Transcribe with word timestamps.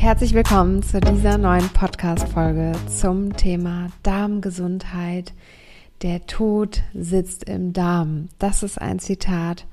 Herzlich 0.00 0.32
willkommen 0.32 0.82
zu 0.82 0.98
dieser 0.98 1.36
neuen 1.36 1.68
Podcast-Folge 1.68 2.72
zum 2.88 3.36
Thema 3.36 3.88
Darmgesundheit. 4.02 5.34
Der 6.00 6.24
Tod 6.24 6.82
sitzt 6.94 7.44
im 7.44 7.74
Darm. 7.74 8.30
Das 8.38 8.62
ist 8.62 8.80
ein 8.80 8.98
Zitat 8.98 9.66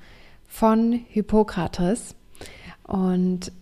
von 0.45 0.91
Hippokrates. 0.91 2.13
Und 2.83 3.53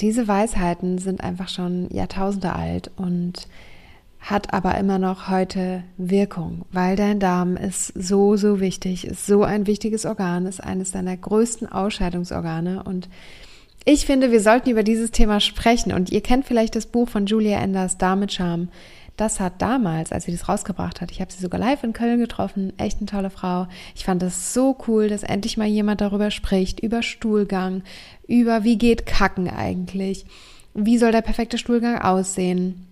diese 0.00 0.28
Weisheiten 0.28 0.98
sind 0.98 1.24
einfach 1.24 1.48
schon 1.48 1.90
Jahrtausende 1.90 2.54
alt 2.54 2.92
und 2.94 3.48
hat 4.20 4.54
aber 4.54 4.78
immer 4.78 5.00
noch 5.00 5.28
heute 5.28 5.82
Wirkung, 5.96 6.66
weil 6.70 6.94
dein 6.94 7.18
Darm 7.18 7.56
ist 7.56 7.88
so, 7.96 8.36
so 8.36 8.60
wichtig, 8.60 9.08
ist 9.08 9.26
so 9.26 9.42
ein 9.42 9.66
wichtiges 9.66 10.06
Organ, 10.06 10.46
ist 10.46 10.62
eines 10.62 10.92
deiner 10.92 11.16
größten 11.16 11.66
Ausscheidungsorgane 11.70 12.84
und 12.84 13.08
ich 13.88 14.04
finde, 14.04 14.32
wir 14.32 14.40
sollten 14.40 14.68
über 14.68 14.82
dieses 14.82 15.12
Thema 15.12 15.38
sprechen. 15.38 15.92
Und 15.92 16.10
ihr 16.10 16.20
kennt 16.20 16.44
vielleicht 16.44 16.74
das 16.74 16.86
Buch 16.86 17.08
von 17.08 17.26
Julia 17.26 17.58
Enders, 17.60 17.96
Dame 17.96 18.28
Charme. 18.28 18.68
Das 19.16 19.40
hat 19.40 19.62
damals, 19.62 20.12
als 20.12 20.24
sie 20.24 20.32
das 20.32 20.48
rausgebracht 20.48 21.00
hat, 21.00 21.10
ich 21.10 21.22
habe 21.22 21.32
sie 21.32 21.40
sogar 21.40 21.58
live 21.58 21.84
in 21.84 21.94
Köln 21.94 22.18
getroffen, 22.18 22.74
echt 22.78 22.98
eine 22.98 23.06
tolle 23.06 23.30
Frau. 23.30 23.66
Ich 23.94 24.04
fand 24.04 24.22
es 24.22 24.52
so 24.52 24.76
cool, 24.86 25.08
dass 25.08 25.22
endlich 25.22 25.56
mal 25.56 25.68
jemand 25.68 26.02
darüber 26.02 26.30
spricht, 26.30 26.80
über 26.80 27.02
Stuhlgang, 27.02 27.82
über 28.26 28.64
wie 28.64 28.76
geht 28.76 29.06
Kacken 29.06 29.48
eigentlich, 29.48 30.26
wie 30.74 30.98
soll 30.98 31.12
der 31.12 31.22
perfekte 31.22 31.56
Stuhlgang 31.56 31.98
aussehen 31.98 32.86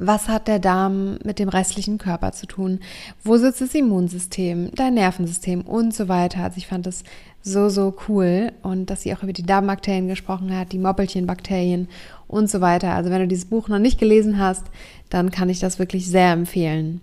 was 0.00 0.28
hat 0.28 0.48
der 0.48 0.58
Darm 0.58 1.18
mit 1.24 1.38
dem 1.38 1.50
restlichen 1.50 1.98
Körper 1.98 2.32
zu 2.32 2.46
tun? 2.46 2.80
Wo 3.22 3.36
sitzt 3.36 3.60
das 3.60 3.74
Immunsystem, 3.74 4.70
dein 4.74 4.94
Nervensystem 4.94 5.60
und 5.60 5.94
so 5.94 6.08
weiter? 6.08 6.42
Also 6.42 6.56
ich 6.56 6.66
fand 6.66 6.86
das 6.86 7.04
so, 7.42 7.68
so 7.68 7.94
cool 8.08 8.52
und 8.62 8.90
dass 8.90 9.02
sie 9.02 9.14
auch 9.14 9.22
über 9.22 9.34
die 9.34 9.44
Darmbakterien 9.44 10.08
gesprochen 10.08 10.56
hat, 10.56 10.72
die 10.72 10.78
Moppelchenbakterien 10.78 11.88
und 12.28 12.50
so 12.50 12.60
weiter. 12.60 12.94
Also 12.94 13.10
wenn 13.10 13.20
du 13.20 13.28
dieses 13.28 13.44
Buch 13.44 13.68
noch 13.68 13.78
nicht 13.78 14.00
gelesen 14.00 14.38
hast, 14.38 14.64
dann 15.10 15.30
kann 15.30 15.50
ich 15.50 15.60
das 15.60 15.78
wirklich 15.78 16.06
sehr 16.06 16.32
empfehlen. 16.32 17.02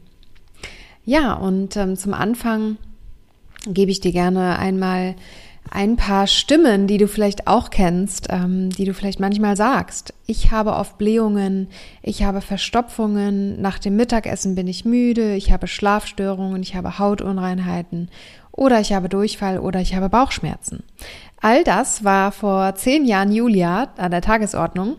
Ja, 1.06 1.34
und 1.34 1.78
ähm, 1.78 1.96
zum 1.96 2.14
Anfang 2.14 2.78
gebe 3.68 3.92
ich 3.92 4.00
dir 4.00 4.12
gerne 4.12 4.58
einmal 4.60 5.16
ein 5.72 5.96
paar 5.96 6.28
Stimmen, 6.28 6.88
die 6.88 6.98
du 6.98 7.08
vielleicht 7.08 7.48
auch 7.48 7.70
kennst, 7.70 8.28
ähm, 8.30 8.70
die 8.70 8.86
du 8.86 8.94
vielleicht 8.94 9.20
manchmal 9.20 9.56
sagst. 9.56 10.14
Ich 10.26 10.52
habe 10.52 10.74
oft 10.74 10.98
Blähungen, 10.98 11.68
ich 12.02 12.24
habe 12.24 12.42
Verstopfungen, 12.42 13.62
nach 13.62 13.80
dem 13.80 13.96
Mittagessen 13.96 14.56
bin 14.56 14.68
ich 14.68 14.86
müde, 14.86 15.36
ich 15.36 15.52
habe 15.52 15.68
Schlafstörungen, 15.68 16.62
ich 16.62 16.76
habe 16.76 17.00
Hautunreinheiten 17.00 18.10
oder 18.52 18.80
ich 18.80 18.94
habe 18.94 19.10
Durchfall 19.10 19.60
oder 19.60 19.80
ich 19.82 19.96
habe 19.96 20.10
Bauchschmerzen. 20.10 20.84
All 21.40 21.64
das 21.64 22.04
war 22.04 22.32
vor 22.32 22.76
zehn 22.76 23.06
Jahren 23.06 23.32
Julia 23.32 23.90
an 23.98 24.12
der 24.12 24.22
Tagesordnung 24.22 24.98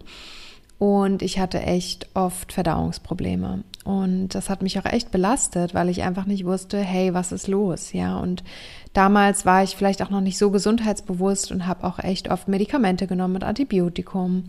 und 0.79 1.23
ich 1.23 1.39
hatte 1.39 1.61
echt 1.61 2.09
oft 2.15 2.53
Verdauungsprobleme. 2.53 3.65
Und 3.89 4.35
das 4.35 4.51
hat 4.51 4.61
mich 4.61 4.79
auch 4.79 4.85
echt 4.85 5.11
belastet, 5.11 5.73
weil 5.73 5.89
ich 5.89 6.03
einfach 6.03 6.27
nicht 6.27 6.45
wusste, 6.45 6.79
hey, 6.79 7.15
was 7.15 7.33
ist 7.33 7.49
los? 7.49 7.95
Ja, 7.95 8.19
und 8.19 8.45
damals 8.93 9.47
war 9.47 9.63
ich 9.63 9.77
vielleicht 9.77 10.03
auch 10.03 10.11
noch 10.11 10.21
nicht 10.21 10.37
so 10.37 10.51
gesundheitsbewusst 10.51 11.51
und 11.51 11.67
habe 11.67 11.85
auch 11.85 11.99
echt 11.99 12.31
oft 12.31 12.49
Medikamente 12.49 13.07
genommen 13.07 13.33
mit 13.33 13.45
Antibiotikum 13.45 14.45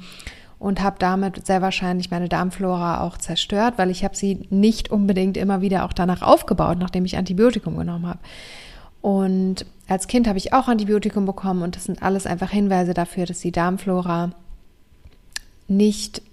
und 0.60 0.82
habe 0.82 0.98
damit 1.00 1.46
sehr 1.48 1.62
wahrscheinlich 1.62 2.12
meine 2.12 2.28
Darmflora 2.28 3.02
auch 3.02 3.18
zerstört, 3.18 3.76
weil 3.78 3.92
ich 3.92 4.04
habe 4.04 4.14
sie 4.14 4.46
nicht 4.50 4.92
unbedingt 4.92 5.38
immer 5.38 5.62
wieder 5.62 5.86
auch 5.86 5.94
danach 5.94 6.22
aufgebaut, 6.22 6.78
nachdem 6.78 7.06
ich 7.06 7.16
Antibiotikum 7.16 7.78
genommen 7.78 8.08
habe. 8.08 8.20
Und 9.00 9.66
als 9.88 10.08
Kind 10.08 10.28
habe 10.28 10.38
ich 10.38 10.52
auch 10.52 10.68
Antibiotikum 10.68 11.26
bekommen 11.26 11.62
und 11.62 11.78
das 11.78 11.86
sind 11.86 12.04
alles 12.04 12.26
einfach 12.26 12.50
Hinweise 12.50 12.94
dafür, 12.94 13.26
dass 13.26 13.40
die 13.40 13.54
Darmflora 13.54 14.32
nicht 15.70 16.24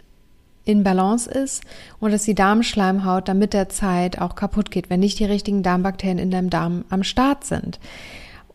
in 0.67 0.83
Balance 0.83 1.31
ist 1.31 1.63
und 2.01 2.13
dass 2.13 2.25
die 2.25 2.35
Darmschleimhaut 2.35 3.29
dann 3.29 3.39
mit 3.39 3.55
der 3.55 3.71
Zeit 3.71 4.21
auch 4.21 4.35
kaputt 4.35 4.71
geht, 4.71 4.91
wenn 4.91 5.01
nicht 5.01 5.19
die 5.19 5.25
richtigen 5.25 5.63
Darmbakterien 5.63 6.19
in 6.19 6.31
deinem 6.31 6.51
Darm 6.51 6.85
am 6.91 7.05
Start 7.05 7.45
sind. 7.45 7.79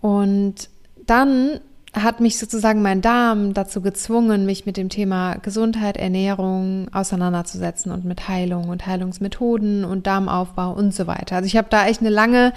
Und 0.02 0.70
dann 1.08 1.62
hat 1.94 2.22
mich 2.22 2.40
sozusagen 2.40 2.82
mein 2.82 3.02
Darm 3.02 3.54
dazu 3.54 3.82
gezwungen, 3.82 4.46
mich 4.46 4.66
mit 4.66 4.78
dem 4.78 4.88
Thema 4.88 5.36
Gesundheit, 5.36 5.98
Ernährung 5.98 6.88
auseinanderzusetzen 6.94 7.92
und 7.92 8.06
mit 8.06 8.30
Heilung 8.30 8.70
und 8.70 8.88
Heilungsmethoden 8.88 9.84
und 9.84 10.08
Darmaufbau 10.08 10.72
und 10.72 10.96
so 10.96 11.06
weiter. 11.06 11.36
Also 11.36 11.48
ich 11.48 11.58
habe 11.58 11.68
da 11.70 11.88
echt 11.88 12.00
eine 12.00 12.10
lange 12.10 12.54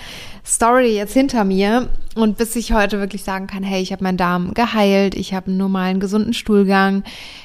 Story 0.47 0.95
jetzt 0.95 1.15
hinter 1.15 1.45
mir 1.45 1.89
und 2.15 2.39
bis 2.39 2.55
ich 2.55 2.73
heute 2.73 3.01
wirklich 3.01 3.25
sagen 3.25 3.49
kann, 3.49 3.65
hey, 3.65 3.83
ich 3.83 3.91
habe 3.91 4.05
meinen 4.05 4.19
Darm 4.19 4.55
geheilt, 4.55 5.17
ich 5.17 5.35
habe 5.35 5.49
einen 5.49 5.57
normalen 5.57 5.99
gesunden 5.99 6.33
Stuhlgang, 6.33 7.03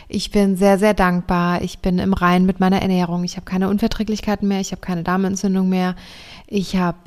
ich 0.07 0.29
bin 0.29 0.57
sehr 0.57 0.77
sehr 0.77 0.93
dankbar, 0.93 1.63
ich 1.63 1.79
bin 1.79 1.97
im 1.97 2.13
Rein 2.13 2.45
mit 2.45 2.59
meiner 2.59 2.83
Ernährung, 2.83 3.23
ich 3.23 3.35
habe 3.35 3.45
keine 3.45 3.67
Unverträglichkeiten 3.67 4.47
mehr, 4.47 4.59
ich 4.59 4.71
habe 4.71 4.81
keine 4.81 5.01
Darmentzündung 5.01 5.67
mehr, 5.69 5.95
ich 6.45 6.75
habe 6.75 6.97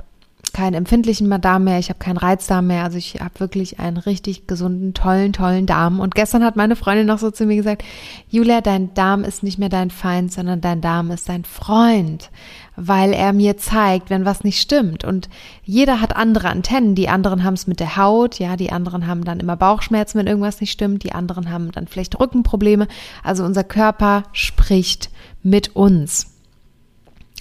keinen 0.53 0.75
empfindlichen 0.75 1.31
Darm 1.41 1.65
mehr, 1.65 1.79
ich 1.79 1.89
habe 1.89 1.99
keinen 1.99 2.17
Reizdarm 2.17 2.67
mehr. 2.67 2.85
Also 2.85 2.99
ich 2.99 3.21
habe 3.21 3.41
wirklich 3.41 3.81
einen 3.81 3.97
richtig 3.97 4.47
gesunden, 4.47 4.95
tollen, 4.95 5.33
tollen 5.33 5.67
Darm. 5.67 6.01
Und 6.01 6.15
gestern 6.15 6.45
hat 6.45 6.57
meine 6.57 6.77
Freundin 6.77 7.07
noch 7.07 7.19
so 7.19 7.31
zu 7.31 7.47
mir 7.47 7.57
gesagt, 7.57 7.85
Julia, 8.29 8.61
dein 8.61 8.95
Darm 8.95 9.25
ist 9.25 9.43
nicht 9.43 9.59
mehr 9.59 9.69
dein 9.69 9.91
Feind, 9.91 10.33
sondern 10.33 10.61
dein 10.61 10.81
Darm 10.81 11.11
ist 11.11 11.29
dein 11.29 11.45
Freund, 11.45 12.31
weil 12.77 13.12
er 13.12 13.33
mir 13.33 13.57
zeigt, 13.57 14.11
wenn 14.11 14.25
was 14.25 14.45
nicht 14.45 14.61
stimmt. 14.61 15.05
Und 15.05 15.29
jeder 15.65 16.01
hat 16.01 16.17
andere 16.17 16.49
Antennen. 16.49 16.95
Die 16.95 17.09
anderen 17.09 17.45
haben 17.45 17.55
es 17.55 17.67
mit 17.67 17.81
der 17.81 17.97
Haut, 17.97 18.39
ja, 18.39 18.57
die 18.57 18.73
anderen 18.73 19.07
haben 19.07 19.25
dann 19.25 19.41
immer 19.41 19.57
Bauchschmerzen, 19.57 20.19
wenn 20.19 20.27
irgendwas 20.27 20.61
nicht 20.61 20.73
stimmt. 20.73 21.05
Die 21.05 21.12
anderen 21.12 21.51
haben 21.51 21.73
dann 21.73 21.87
vielleicht 21.87 22.19
Rückenprobleme. 22.19 22.89
Also 23.23 23.45
unser 23.45 23.65
Körper 23.65 24.25
spricht 24.33 25.11
mit 25.43 25.77
uns. 25.77 26.31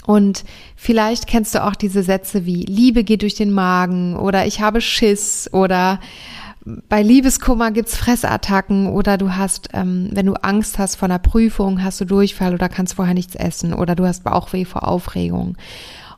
Und 0.05 0.43
vielleicht 0.75 1.27
kennst 1.27 1.53
du 1.55 1.63
auch 1.63 1.75
diese 1.75 2.03
Sätze 2.03 2.45
wie 2.45 2.63
Liebe 2.63 3.03
geht 3.03 3.21
durch 3.21 3.35
den 3.35 3.51
Magen 3.51 4.15
oder 4.15 4.45
ich 4.47 4.61
habe 4.61 4.81
Schiss 4.81 5.49
oder 5.53 5.99
bei 6.63 7.01
Liebeskummer 7.01 7.71
gibt's 7.71 7.97
Fressattacken 7.97 8.87
oder 8.87 9.17
du 9.17 9.35
hast, 9.35 9.69
ähm, 9.73 10.09
wenn 10.11 10.27
du 10.27 10.33
Angst 10.33 10.77
hast 10.77 10.95
vor 10.95 11.07
einer 11.07 11.19
Prüfung, 11.19 11.83
hast 11.83 11.99
du 11.99 12.05
Durchfall 12.05 12.53
oder 12.53 12.69
kannst 12.69 12.93
vorher 12.93 13.13
nichts 13.13 13.35
essen 13.35 13.73
oder 13.73 13.95
du 13.95 14.05
hast 14.05 14.23
Bauchweh 14.23 14.65
vor 14.65 14.87
Aufregung. 14.87 15.57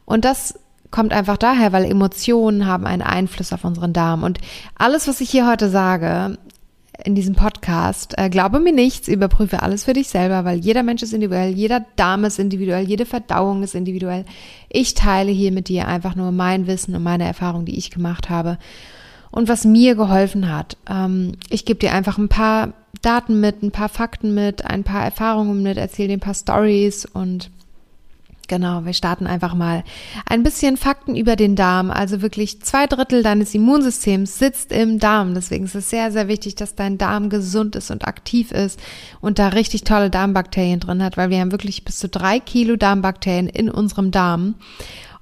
Und 0.05 0.25
das 0.25 0.59
kommt 0.91 1.13
einfach 1.13 1.37
daher, 1.37 1.71
weil 1.71 1.85
Emotionen 1.85 2.67
haben 2.67 2.85
einen 2.85 3.01
Einfluss 3.01 3.53
auf 3.53 3.63
unseren 3.63 3.93
Darm. 3.93 4.23
Und 4.23 4.39
alles, 4.75 5.07
was 5.07 5.21
ich 5.21 5.29
hier 5.29 5.47
heute 5.47 5.69
sage, 5.69 6.37
in 7.03 7.15
diesem 7.15 7.35
Podcast. 7.35 8.13
Äh, 8.17 8.29
glaube 8.29 8.59
mir 8.59 8.73
nichts, 8.73 9.07
überprüfe 9.07 9.61
alles 9.61 9.85
für 9.85 9.93
dich 9.93 10.09
selber, 10.09 10.45
weil 10.45 10.59
jeder 10.59 10.83
Mensch 10.83 11.01
ist 11.01 11.13
individuell, 11.13 11.53
jeder 11.53 11.85
Darm 11.95 12.23
ist 12.23 12.39
individuell, 12.39 12.85
jede 12.85 13.05
Verdauung 13.05 13.63
ist 13.63 13.75
individuell. 13.75 14.25
Ich 14.69 14.93
teile 14.93 15.31
hier 15.31 15.51
mit 15.51 15.69
dir 15.69 15.87
einfach 15.87 16.15
nur 16.15 16.31
mein 16.31 16.67
Wissen 16.67 16.95
und 16.95 17.03
meine 17.03 17.25
Erfahrung, 17.25 17.65
die 17.65 17.77
ich 17.77 17.91
gemacht 17.91 18.29
habe 18.29 18.57
und 19.31 19.47
was 19.47 19.65
mir 19.65 19.95
geholfen 19.95 20.53
hat. 20.53 20.77
Ähm, 20.89 21.33
ich 21.49 21.65
gebe 21.65 21.79
dir 21.79 21.93
einfach 21.93 22.17
ein 22.17 22.29
paar 22.29 22.73
Daten 23.01 23.39
mit, 23.39 23.63
ein 23.63 23.71
paar 23.71 23.89
Fakten 23.89 24.33
mit, 24.33 24.65
ein 24.65 24.83
paar 24.83 25.03
Erfahrungen 25.03 25.63
mit, 25.63 25.77
erzähle 25.77 26.09
dir 26.09 26.17
ein 26.17 26.19
paar 26.19 26.35
Stories 26.35 27.05
und 27.05 27.49
Genau, 28.49 28.83
wir 28.83 28.93
starten 28.93 29.25
einfach 29.25 29.53
mal. 29.53 29.83
Ein 30.25 30.43
bisschen 30.43 30.75
Fakten 30.75 31.15
über 31.15 31.35
den 31.35 31.55
Darm. 31.55 31.91
Also 31.91 32.21
wirklich 32.21 32.61
zwei 32.61 32.87
Drittel 32.87 33.23
deines 33.23 33.55
Immunsystems 33.55 34.37
sitzt 34.37 34.71
im 34.71 34.99
Darm. 34.99 35.33
Deswegen 35.33 35.65
ist 35.65 35.75
es 35.75 35.89
sehr, 35.89 36.11
sehr 36.11 36.27
wichtig, 36.27 36.55
dass 36.55 36.75
dein 36.75 36.97
Darm 36.97 37.29
gesund 37.29 37.75
ist 37.75 37.89
und 37.89 38.05
aktiv 38.05 38.51
ist 38.51 38.79
und 39.21 39.39
da 39.39 39.49
richtig 39.49 39.85
tolle 39.85 40.09
Darmbakterien 40.09 40.81
drin 40.81 41.01
hat, 41.01 41.15
weil 41.15 41.29
wir 41.29 41.39
haben 41.39 41.51
wirklich 41.51 41.85
bis 41.85 41.99
zu 41.99 42.09
drei 42.09 42.39
Kilo 42.39 42.75
Darmbakterien 42.75 43.47
in 43.47 43.69
unserem 43.69 44.11
Darm 44.11 44.55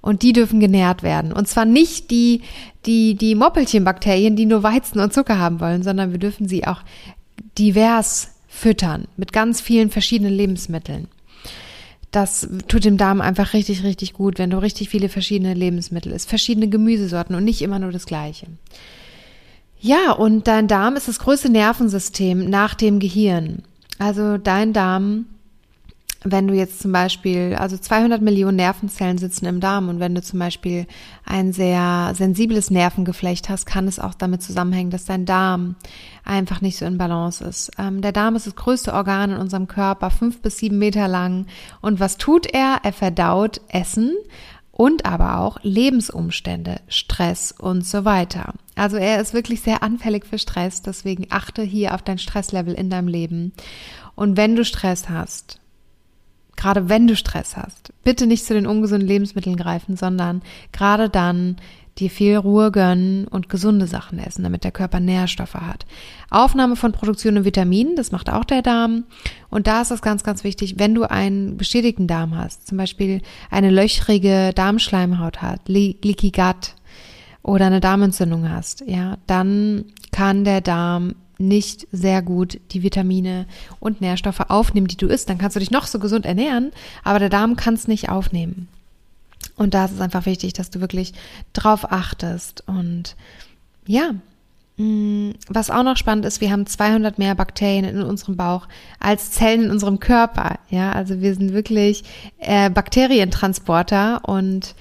und 0.01 0.23
die 0.23 0.33
dürfen 0.33 0.59
genährt 0.59 1.03
werden. 1.03 1.31
Und 1.31 1.47
zwar 1.47 1.65
nicht 1.65 2.09
die, 2.09 2.41
die, 2.88 3.13
die 3.15 3.35
Moppelchenbakterien, 3.35 4.35
die 4.35 4.47
nur 4.47 4.63
Weizen 4.63 5.00
und 5.00 5.13
Zucker 5.13 5.38
haben 5.38 5.59
wollen, 5.59 5.83
sondern 5.83 6.12
wir 6.12 6.19
dürfen 6.19 6.47
sie 6.47 6.65
auch 6.65 6.81
divers 7.59 8.31
füttern 8.47 9.07
mit 9.15 9.31
ganz 9.31 9.62
vielen 9.62 9.91
verschiedenen 9.91 10.33
Lebensmitteln 10.33 11.07
das 12.12 12.48
tut 12.68 12.84
dem 12.84 12.98
Darm 12.98 13.22
einfach 13.22 13.54
richtig, 13.54 13.84
richtig 13.84 14.13
gut, 14.13 14.38
wenn 14.38 14.50
du 14.50 14.62
richtig 14.62 14.90
viele 14.90 15.10
verschiedene 15.10 15.54
Lebensmittel 15.54 16.12
isst, 16.12 16.30
verschiedene 16.30 16.68
Gemüsesorten 16.68 17.36
und 17.36 17.46
nicht 17.46 17.62
immer 17.62 17.80
nur 17.80 17.92
das 17.92 18.06
Gleiche. 18.06 18.48
Ja, 19.80 20.12
und 20.12 20.48
dein 20.48 20.68
Darm 20.68 20.96
ist 20.96 21.08
das 21.08 21.19
größte 21.19 21.50
Nervensystem 21.50 22.50
nach 22.50 22.75
dem 22.75 23.00
Gehirn. 23.00 23.63
Also 23.98 24.38
dein 24.38 24.74
Darm 24.74 25.25
wenn 26.23 26.47
du 26.47 26.53
jetzt 26.53 26.79
zum 26.81 26.91
Beispiel, 26.91 27.56
also 27.57 27.77
200 27.77 28.21
Millionen 28.21 28.57
Nervenzellen 28.57 29.18
sitzen 29.18 29.47
im 29.47 29.59
Darm 29.59 29.89
und 29.89 30.00
wenn 30.00 30.13
du 30.13 30.21
zum 30.21 30.38
Beispiel 30.39 30.85
ein 31.25 31.51
sehr 31.51 32.13
sensibles 32.15 32.69
Nervengeflecht 32.69 33.50
hast, 33.50 33.65
kann 33.65 33.88
es 33.88 34.00
auch 34.00 34.13
damit 34.13 34.44
zusammenhängen, 34.44 34.91
dass 34.91 35.06
dein 35.06 35.25
Darm 35.25 35.75
einfach 36.23 36.62
nicht 36.62 36.77
so 36.77 36.85
in 36.85 37.00
Balance 37.00 37.44
ist. 37.44 37.71
Ähm, 37.79 38.01
der 38.01 38.12
Darm 38.12 38.35
ist 38.35 38.45
das 38.45 38.56
größte 38.56 38.94
Organ 38.94 39.31
in 39.31 39.38
unserem 39.38 39.68
Körper, 39.68 40.12
fünf 40.12 40.41
bis 40.41 40.59
sieben 40.59 40.77
Meter 40.77 41.07
lang. 41.07 41.47
Und 41.81 42.00
was 42.00 42.18
tut 42.18 42.45
er? 42.45 42.79
Er 42.83 42.94
verdaut 42.94 43.62
Essen 43.69 44.13
und 44.71 45.06
aber 45.06 45.39
auch 45.39 45.57
Lebensumstände, 45.63 46.81
Stress 46.88 47.51
und 47.51 47.85
so 47.85 48.06
weiter. 48.06 48.53
Also 48.75 48.97
er 48.97 49.19
ist 49.19 49.33
wirklich 49.33 49.62
sehr 49.62 49.81
anfällig 49.81 50.25
für 50.25 50.38
Stress, 50.38 50.83
deswegen 50.83 51.27
achte 51.29 51.63
hier 51.63 51.95
auf 51.95 52.03
dein 52.03 52.19
Stresslevel 52.19 52.75
in 52.75 52.91
deinem 52.91 53.07
Leben. 53.07 53.53
Und 54.15 54.38
wenn 54.38 54.56
du 54.56 54.63
Stress 54.63 55.09
hast, 55.09 55.59
gerade 56.62 56.90
wenn 56.90 57.08
du 57.08 57.16
Stress 57.16 57.58
hast, 57.58 57.92
bitte 58.04 58.28
nicht 58.28 58.46
zu 58.46 58.54
den 58.54 58.68
ungesunden 58.68 59.08
Lebensmitteln 59.08 59.56
greifen, 59.56 59.98
sondern 59.98 60.44
gerade 60.72 61.10
dann 61.10 61.56
dir 61.98 62.12
viel 62.12 62.38
Ruhe 62.38 62.72
gönnen 62.72 63.28
und 63.28 63.50
gesunde 63.50 63.88
Sachen 63.88 64.19
essen, 64.19 64.44
damit 64.44 64.63
der 64.63 64.72
Körper 64.72 65.00
Nährstoffe 65.00 65.56
hat. 65.56 65.88
Aufnahme 66.30 66.75
von 66.75 66.92
Produktion 66.92 67.36
und 67.36 67.46
Vitaminen, 67.46 67.96
das 67.96 68.12
macht 68.12 68.30
auch 68.30 68.46
der 68.46 68.62
Darm. 68.62 69.06
Und 69.50 69.66
da 69.66 69.81
ist 69.81 69.90
es 69.90 70.04
ganz, 70.04 70.24
ganz 70.24 70.44
wichtig, 70.44 70.75
wenn 70.78 70.94
du 70.94 71.10
einen 71.10 71.58
beschädigten 71.58 72.06
Darm 72.06 72.38
hast, 72.38 72.68
zum 72.68 72.78
Beispiel 72.78 73.22
eine 73.50 73.72
löchrige 73.72 74.52
Darmschleimhaut 74.54 75.42
hat, 75.42 75.68
Leaky 75.68 76.30
Gut 76.30 76.75
oder 77.42 77.66
eine 77.66 77.81
Darmentzündung 77.81 78.50
hast, 78.50 78.84
ja, 78.86 79.18
dann 79.25 79.86
kann 80.12 80.44
der 80.44 80.62
Darm 80.62 81.16
nicht 81.42 81.88
sehr 81.92 82.22
gut 82.22 82.60
die 82.72 82.84
Vitamine 82.84 83.46
und 83.80 84.02
Nährstoffe 84.02 84.50
aufnehmen, 84.50 84.88
die 84.88 84.98
du 84.98 85.08
isst. 85.08 85.30
Dann 85.30 85.38
kannst 85.38 85.56
du 85.56 85.60
dich 85.60 85.72
noch 85.72 85.88
so 85.88 86.00
gesund 86.00 86.26
ernähren, 86.26 86.72
aber 87.04 87.20
der 87.20 87.30
Darm 87.30 87.56
kann 87.56 87.74
es 87.74 87.88
nicht 87.88 88.10
aufnehmen. 88.10 88.68
Und 89.56 89.74
da 89.74 89.86
ist 89.86 89.92
es 89.92 90.02
einfach 90.02 90.26
wichtig, 90.26 90.54
dass 90.54 90.70
du 90.70 90.82
wirklich 90.82 91.14
drauf 91.54 91.92
achtest. 91.92 92.64
Und 92.68 93.16
ja, 93.86 94.12
mm, 94.78 95.32
was 95.48 95.70
auch 95.70 95.84
noch 95.84 95.98
spannend 95.98 96.26
ist, 96.26 96.42
wir 96.42 96.52
haben 96.52 96.66
200 96.66 97.20
mehr 97.20 97.36
Bakterien 97.36 97.86
in 97.86 98.02
unserem 98.02 98.38
Bauch 98.38 98.68
als 99.00 99.32
Zellen 99.32 99.66
in 99.66 99.72
unserem 99.72 100.00
Körper. 100.00 100.60
Ja, 100.70 100.92
also 100.92 101.22
wir 101.22 101.34
sind 101.36 101.54
wirklich 101.54 102.04
äh, 102.40 102.70
Bakterientransporter 102.70 104.22
und 104.26 104.76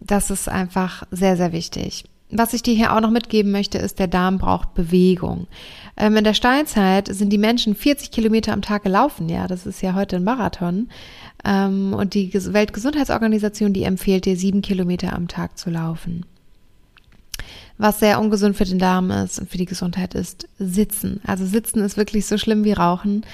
das 0.00 0.30
ist 0.30 0.48
einfach 0.48 1.04
sehr, 1.10 1.36
sehr 1.36 1.52
wichtig 1.52 2.04
was 2.30 2.52
ich 2.52 2.62
dir 2.62 2.74
hier 2.74 2.94
auch 2.94 3.00
noch 3.00 3.10
mitgeben 3.10 3.50
möchte, 3.52 3.78
ist, 3.78 3.98
der 3.98 4.06
Darm 4.06 4.38
braucht 4.38 4.74
Bewegung. 4.74 5.46
Ähm, 5.96 6.16
in 6.16 6.24
der 6.24 6.34
Steinzeit 6.34 7.08
sind 7.08 7.30
die 7.30 7.38
Menschen 7.38 7.74
40 7.74 8.10
Kilometer 8.10 8.52
am 8.52 8.62
Tag 8.62 8.84
gelaufen. 8.84 9.28
Ja, 9.28 9.46
das 9.46 9.66
ist 9.66 9.82
ja 9.82 9.94
heute 9.94 10.16
ein 10.16 10.24
Marathon. 10.24 10.88
Ähm, 11.44 11.94
und 11.94 12.14
die 12.14 12.32
Weltgesundheitsorganisation, 12.32 13.72
die 13.72 13.84
empfiehlt 13.84 14.26
dir, 14.26 14.36
sieben 14.36 14.62
Kilometer 14.62 15.14
am 15.14 15.28
Tag 15.28 15.58
zu 15.58 15.70
laufen. 15.70 16.26
Was 17.78 18.00
sehr 18.00 18.20
ungesund 18.20 18.56
für 18.56 18.64
den 18.64 18.80
Darm 18.80 19.10
ist 19.10 19.38
und 19.38 19.48
für 19.48 19.58
die 19.58 19.64
Gesundheit 19.64 20.14
ist 20.14 20.48
Sitzen. 20.58 21.20
Also 21.24 21.46
Sitzen 21.46 21.80
ist 21.80 21.96
wirklich 21.96 22.26
so 22.26 22.36
schlimm 22.36 22.64
wie 22.64 22.72
Rauchen. 22.72 23.24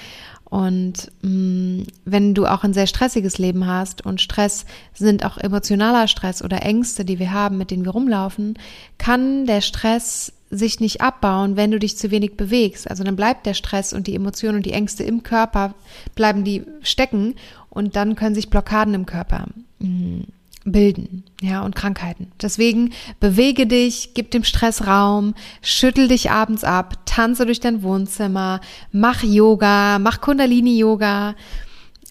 Und 0.45 1.11
mh, 1.21 1.29
mm, 1.29 1.87
wenn 2.05 2.33
du 2.33 2.45
auch 2.45 2.63
ein 2.63 2.73
sehr 2.73 2.87
stressiges 2.87 3.37
Leben 3.37 3.65
hast 3.65 4.05
und 4.05 4.21
Stress 4.21 4.65
sind 4.93 5.25
auch 5.25 5.37
emotionaler 5.37 6.07
Stress 6.07 6.43
oder 6.43 6.61
Ängste, 6.61 7.03
die 7.03 7.19
wir 7.19 7.33
haben, 7.33 7.57
mit 7.57 7.71
denen 7.71 7.85
wir 7.85 7.91
rumlaufen, 7.91 8.57
kann 8.97 9.45
der 9.45 9.61
Stress 9.61 10.33
sich 10.51 10.79
nicht 10.79 11.01
abbauen, 11.01 11.57
wenn 11.57 11.71
du 11.71 11.79
dich 11.79 11.97
zu 11.97 12.11
wenig 12.11 12.37
bewegst. 12.37 12.89
Also 12.89 13.03
dann 13.03 13.15
bleibt 13.15 13.45
der 13.45 13.55
Stress 13.55 13.93
und 13.93 14.07
die 14.07 14.15
Emotionen 14.15 14.57
und 14.57 14.65
die 14.65 14.73
Ängste 14.73 15.03
im 15.03 15.23
Körper, 15.23 15.73
bleiben 16.13 16.43
die 16.43 16.63
stecken 16.81 17.35
und 17.69 17.95
dann 17.95 18.15
können 18.15 18.35
sich 18.35 18.49
Blockaden 18.49 18.93
im 18.93 19.05
Körper 19.05 19.47
mh, 19.79 19.87
mm, 19.89 20.23
bilden, 20.65 21.23
ja, 21.41 21.61
und 21.61 21.75
Krankheiten. 21.75 22.31
Deswegen 22.41 22.91
bewege 23.19 23.67
dich, 23.67 24.13
gib 24.15 24.31
dem 24.31 24.43
Stress 24.43 24.85
Raum, 24.87 25.35
schüttel 25.61 26.07
dich 26.07 26.31
abends 26.31 26.63
ab, 26.63 27.05
tanze 27.05 27.45
durch 27.45 27.59
dein 27.59 27.83
Wohnzimmer, 27.83 28.59
mach 28.91 29.23
Yoga, 29.23 29.99
mach 29.99 30.21
Kundalini 30.21 30.77
Yoga 30.77 31.35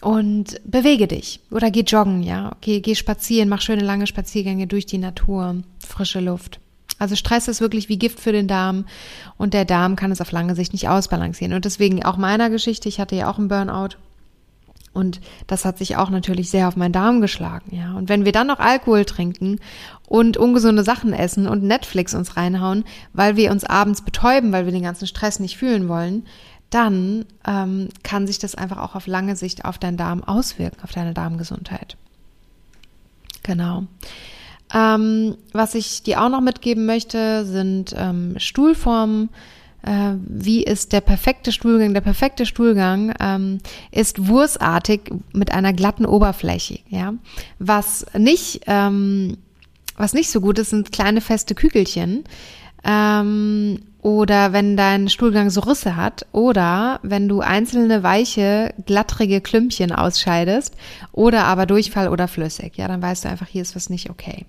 und 0.03 0.61
bewege 0.65 1.09
dich 1.09 1.41
oder 1.51 1.71
geh 1.71 1.83
joggen, 1.83 2.23
ja, 2.23 2.53
geh, 2.61 2.81
geh 2.81 2.95
spazieren, 2.95 3.49
mach 3.49 3.61
schöne 3.61 3.83
lange 3.83 4.07
Spaziergänge 4.07 4.69
durch 4.69 4.87
die 4.87 4.99
Natur, 4.99 5.57
frische 5.81 6.21
Luft. 6.21 6.61
Also 6.99 7.17
Stress 7.17 7.49
ist 7.49 7.61
wirklich 7.61 7.89
wie 7.89 7.99
Gift 7.99 8.21
für 8.21 8.31
den 8.31 8.47
Darm 8.47 8.85
und 9.37 9.53
der 9.53 9.65
Darm 9.65 9.97
kann 9.97 10.13
es 10.13 10.21
auf 10.21 10.31
lange 10.31 10.55
Sicht 10.55 10.73
nicht 10.73 10.89
ausbalancieren. 10.89 11.55
Und 11.55 11.65
deswegen 11.65 12.05
auch 12.05 12.17
meiner 12.17 12.51
Geschichte, 12.51 12.89
ich 12.89 13.01
hatte 13.01 13.17
ja 13.17 13.29
auch 13.29 13.39
einen 13.39 13.49
Burnout 13.49 13.97
und 14.95 15.21
das 15.47 15.65
hat 15.65 15.77
sich 15.77 15.97
auch 15.97 16.09
natürlich 16.09 16.51
sehr 16.51 16.69
auf 16.69 16.77
meinen 16.77 16.93
Darm 16.93 17.21
geschlagen, 17.21 17.77
ja. 17.77 17.93
Und 17.95 18.09
wenn 18.09 18.25
wir 18.25 18.33
dann 18.33 18.47
noch 18.47 18.61
Alkohol 18.61 19.05
trinken 19.05 19.59
und 20.09 20.37
ungesunde 20.37 20.85
Sachen 20.85 21.13
essen 21.13 21.47
und 21.47 21.63
Netflix 21.63 22.15
uns 22.15 22.37
reinhauen, 22.37 22.85
weil 23.13 23.37
wir 23.37 23.51
uns 23.51 23.65
abends 23.65 24.03
betäuben, 24.03 24.53
weil 24.53 24.65
wir 24.65 24.73
den 24.73 24.83
ganzen 24.83 25.07
Stress 25.07 25.41
nicht 25.41 25.59
fühlen 25.59 25.89
wollen, 25.89 26.25
dann 26.71 27.27
ähm, 27.47 27.89
kann 28.03 28.27
sich 28.27 28.39
das 28.39 28.55
einfach 28.55 28.79
auch 28.79 28.95
auf 28.95 29.07
lange 29.07 29.37
Sicht 29.37 29.65
auf 29.65 29.79
deinen 29.79 29.97
Darm 29.97 30.25
auswirken, 30.25 30.83
auf 30.83 30.93
deine 30.93 31.15
Darmgesundheit. 31.15 31.97
Genau. 33.43 33.85
Ähm, 34.73 35.37
was 35.53 35.75
ich 35.75 36.03
dir 36.03 36.23
auch 36.23 36.31
noch 36.31 36.41
mitgeben 36.41 36.87
möchte, 36.87 37.45
sind 37.45 37.95
ähm, 37.97 38.35
Stuhlformen 38.39 39.29
äh, 39.85 40.15
wie 40.27 40.65
ist 40.65 40.93
der 40.93 41.01
perfekte 41.01 41.53
Stuhlgang? 41.53 41.93
Der 41.93 42.01
perfekte 42.01 42.47
Stuhlgang 42.47 43.15
ähm, 43.21 43.59
ist 43.91 44.29
wurstartig 44.29 45.11
mit 45.33 45.53
einer 45.53 45.73
glatten 45.73 46.07
Oberfläche, 46.07 46.81
ja. 46.89 47.15
Was 47.59 48.07
nicht, 48.17 48.63
ähm, 48.67 49.37
was 49.97 50.15
nicht 50.15 50.31
so 50.31 50.41
gut 50.41 50.59
ist, 50.59 50.71
sind 50.71 50.91
kleine 50.91 51.21
feste 51.21 51.55
Kügelchen. 51.55 52.25
Ähm, 52.83 53.81
oder 54.05 54.53
wenn 54.53 54.77
dein 54.77 55.09
Stuhlgang 55.09 55.49
so 55.49 55.63
Risse 55.63 55.97
hat 55.97 56.27
oder 56.31 57.01
wenn 57.03 57.27
du 57.27 57.41
einzelne 57.41 58.03
weiche, 58.03 58.75
glattrige 58.85 59.41
Klümpchen 59.41 59.93
ausscheidest 59.93 60.77
oder 61.13 61.45
aber 61.45 61.65
Durchfall 61.65 62.11
oder 62.11 62.29
flüssig, 62.29 62.77
ja, 62.77 62.87
dann 62.87 63.01
weißt 63.01 63.25
du 63.25 63.31
einfach, 63.31 63.47
hier 63.49 63.63
ist 63.63 63.75
was 63.75 63.89
nicht 63.89 64.11
okay. 64.11 64.45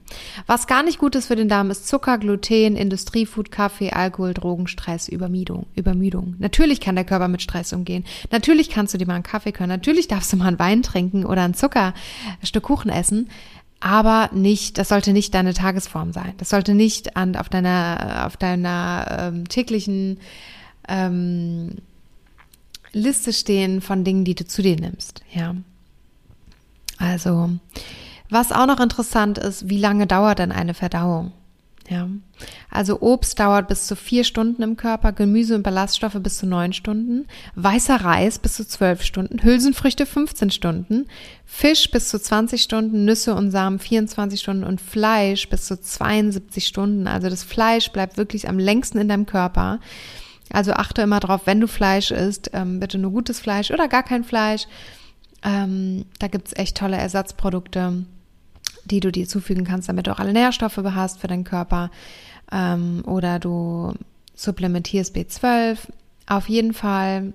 Was 0.46 0.68
gar 0.68 0.84
nicht 0.84 1.00
gut 1.00 1.16
ist 1.16 1.28
für 1.28 1.38
den 1.38 1.48
Darm 1.48 1.72
ist 1.72 1.88
Zucker, 1.88 2.18
Gluten, 2.18 2.76
Industriefood, 2.76 3.50
Kaffee, 3.50 3.92
Alkohol, 3.92 4.34
Drogen, 4.34 4.68
Stress, 4.68 5.08
Übermüdung, 5.08 5.68
Übermüdung. 5.74 6.36
Natürlich 6.38 6.82
kann 6.82 6.96
der 6.96 7.06
Körper 7.06 7.30
mit 7.30 7.42
Stress 7.42 7.72
umgehen. 7.72 8.04
Natürlich 8.32 8.70
kannst 8.70 8.94
du 8.94 8.98
dir 8.98 9.08
mal 9.08 9.14
einen 9.14 9.24
Kaffee 9.24 9.54
können. 9.54 9.70
Natürlich 9.70 10.10
darfst 10.10 10.34
du 10.34 10.38
mal 10.38 10.50
einen 10.50 10.60
Wein 10.60 10.84
trinken 10.84 11.26
oder 11.26 11.44
ein 11.44 11.54
Zucker, 11.54 11.94
ein 12.42 12.46
Stück 12.46 12.64
Kuchen 12.64 12.92
essen 12.92 13.30
aber 13.80 14.30
nicht, 14.34 14.78
das 14.78 14.90
sollte 14.90 15.14
nicht 15.14 15.34
deine 15.34 15.54
Tagesform 15.54 16.14
sein. 16.14 16.34
Das 16.38 16.50
sollte 16.50 16.74
nicht 16.74 17.18
an, 17.18 17.36
auf 17.36 17.50
deiner, 17.50 18.24
auf 18.26 18.38
deiner 18.38 19.32
ähm, 19.34 19.48
täglichen 19.48 20.20
ähm, 20.88 21.78
Liste 22.92 23.34
stehen 23.34 23.82
von 23.82 24.04
Dingen, 24.04 24.24
die 24.24 24.36
du 24.36 24.46
zu 24.46 24.62
dir 24.62 24.76
nimmst. 24.76 25.22
Ja. 25.32 25.56
Also, 26.98 27.50
was 28.30 28.52
auch 28.52 28.66
noch 28.66 28.80
interessant 28.80 29.38
ist, 29.38 29.70
wie 29.70 29.78
lange 29.78 30.08
dauert 30.08 30.40
denn 30.40 30.52
eine 30.52 30.74
Verdauung? 30.74 31.34
Ja. 31.90 32.10
Also 32.72 33.00
Obst 33.02 33.40
dauert 33.40 33.68
bis 33.68 33.86
zu 33.86 33.96
vier 33.96 34.24
Stunden 34.24 34.64
im 34.64 34.76
Körper, 34.76 35.12
Gemüse 35.12 35.56
und 35.56 35.64
Ballaststoffe 35.64 36.18
bis 36.20 36.38
zu 36.38 36.48
neun 36.48 36.74
Stunden, 36.74 37.28
weißer 37.56 37.98
Reis 37.98 38.40
bis 38.40 38.56
zu 38.56 38.68
zwölf 38.68 39.04
Stunden, 39.04 39.44
Hülsenfrüchte 39.44 40.06
15 40.06 40.50
Stunden, 40.50 41.06
Fisch 41.46 41.92
bis 41.92 42.10
zu 42.10 42.20
20 42.20 42.62
Stunden, 42.62 43.06
Nüsse 43.06 43.36
und 43.36 43.52
Samen 43.52 43.78
24 43.78 44.40
Stunden 44.40 44.64
und 44.64 44.82
Fleisch 44.82 45.48
bis 45.48 45.66
zu 45.66 45.80
72 45.80 46.66
Stunden. 46.66 47.08
Also 47.08 47.30
das 47.30 47.44
Fleisch 47.44 47.92
bleibt 47.92 48.18
wirklich 48.18 48.50
am 48.50 48.58
längsten 48.58 48.98
in 48.98 49.08
deinem 49.08 49.28
Körper. 49.28 49.80
Also 50.52 50.74
achte 50.74 51.04
immer 51.04 51.20
drauf, 51.20 51.42
wenn 51.46 51.62
du 51.62 51.68
Fleisch 51.68 52.12
isst, 52.12 52.50
ähm, 52.54 52.80
bitte 52.80 52.98
nur 52.98 53.12
gutes 53.12 53.40
Fleisch 53.40 53.72
oder 53.72 53.88
gar 53.88 54.04
kein 54.04 54.24
Fleisch. 54.24 54.68
Ähm, 55.44 56.06
da 56.20 56.28
gibt's 56.28 56.54
echt 56.56 56.78
tolle 56.78 56.98
Ersatzprodukte 56.98 58.06
die 58.86 59.00
du 59.00 59.12
dir 59.12 59.28
zufügen 59.28 59.66
kannst, 59.66 59.90
damit 59.90 60.08
du 60.08 60.12
auch 60.12 60.20
alle 60.20 60.34
Nährstoffe 60.34 60.78
hast 60.78 61.20
für 61.20 61.28
deinen 61.28 61.44
Körper. 61.44 61.92
Ähm, 62.52 63.04
oder 63.06 63.40
du 63.40 63.94
supplementierst 64.36 65.16
B12. 65.16 65.78
Auf 66.28 66.50
jeden 66.50 66.74
Fall, 66.74 67.34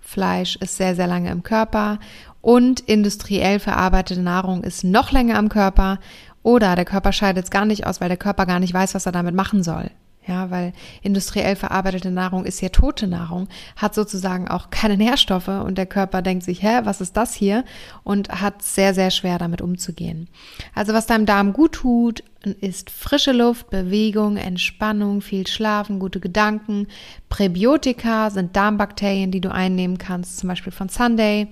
Fleisch 0.00 0.56
ist 0.56 0.76
sehr, 0.76 0.94
sehr 0.94 1.06
lange 1.06 1.30
im 1.30 1.42
Körper 1.42 1.98
und 2.40 2.80
industriell 2.80 3.60
verarbeitete 3.60 4.20
Nahrung 4.20 4.64
ist 4.64 4.84
noch 4.84 5.12
länger 5.12 5.38
am 5.38 5.48
Körper 5.48 5.98
oder 6.42 6.74
der 6.74 6.84
Körper 6.84 7.12
scheidet 7.12 7.44
es 7.44 7.50
gar 7.50 7.64
nicht 7.64 7.86
aus, 7.86 8.00
weil 8.00 8.08
der 8.08 8.18
Körper 8.18 8.46
gar 8.46 8.58
nicht 8.58 8.74
weiß, 8.74 8.94
was 8.94 9.06
er 9.06 9.12
damit 9.12 9.34
machen 9.34 9.62
soll. 9.62 9.90
Ja, 10.26 10.50
weil 10.50 10.72
industriell 11.02 11.56
verarbeitete 11.56 12.12
Nahrung 12.12 12.44
ist 12.44 12.60
ja 12.60 12.68
tote 12.68 13.08
Nahrung, 13.08 13.48
hat 13.74 13.94
sozusagen 13.94 14.46
auch 14.46 14.70
keine 14.70 14.96
Nährstoffe 14.96 15.48
und 15.48 15.76
der 15.76 15.86
Körper 15.86 16.22
denkt 16.22 16.44
sich, 16.44 16.62
hä, 16.62 16.80
was 16.84 17.00
ist 17.00 17.16
das 17.16 17.34
hier? 17.34 17.64
Und 18.04 18.28
hat 18.28 18.62
sehr, 18.62 18.94
sehr 18.94 19.10
schwer 19.10 19.38
damit 19.38 19.60
umzugehen. 19.60 20.28
Also 20.74 20.92
was 20.92 21.06
deinem 21.06 21.26
Darm 21.26 21.52
gut 21.52 21.72
tut, 21.72 22.22
ist 22.60 22.90
frische 22.90 23.32
Luft, 23.32 23.70
Bewegung, 23.70 24.36
Entspannung, 24.36 25.22
viel 25.22 25.46
Schlafen, 25.46 25.98
gute 25.98 26.20
Gedanken. 26.20 26.86
Präbiotika 27.28 28.30
sind 28.30 28.54
Darmbakterien, 28.56 29.30
die 29.30 29.40
du 29.40 29.50
einnehmen 29.50 29.98
kannst, 29.98 30.38
zum 30.38 30.48
Beispiel 30.48 30.72
von 30.72 30.88
Sunday. 30.88 31.48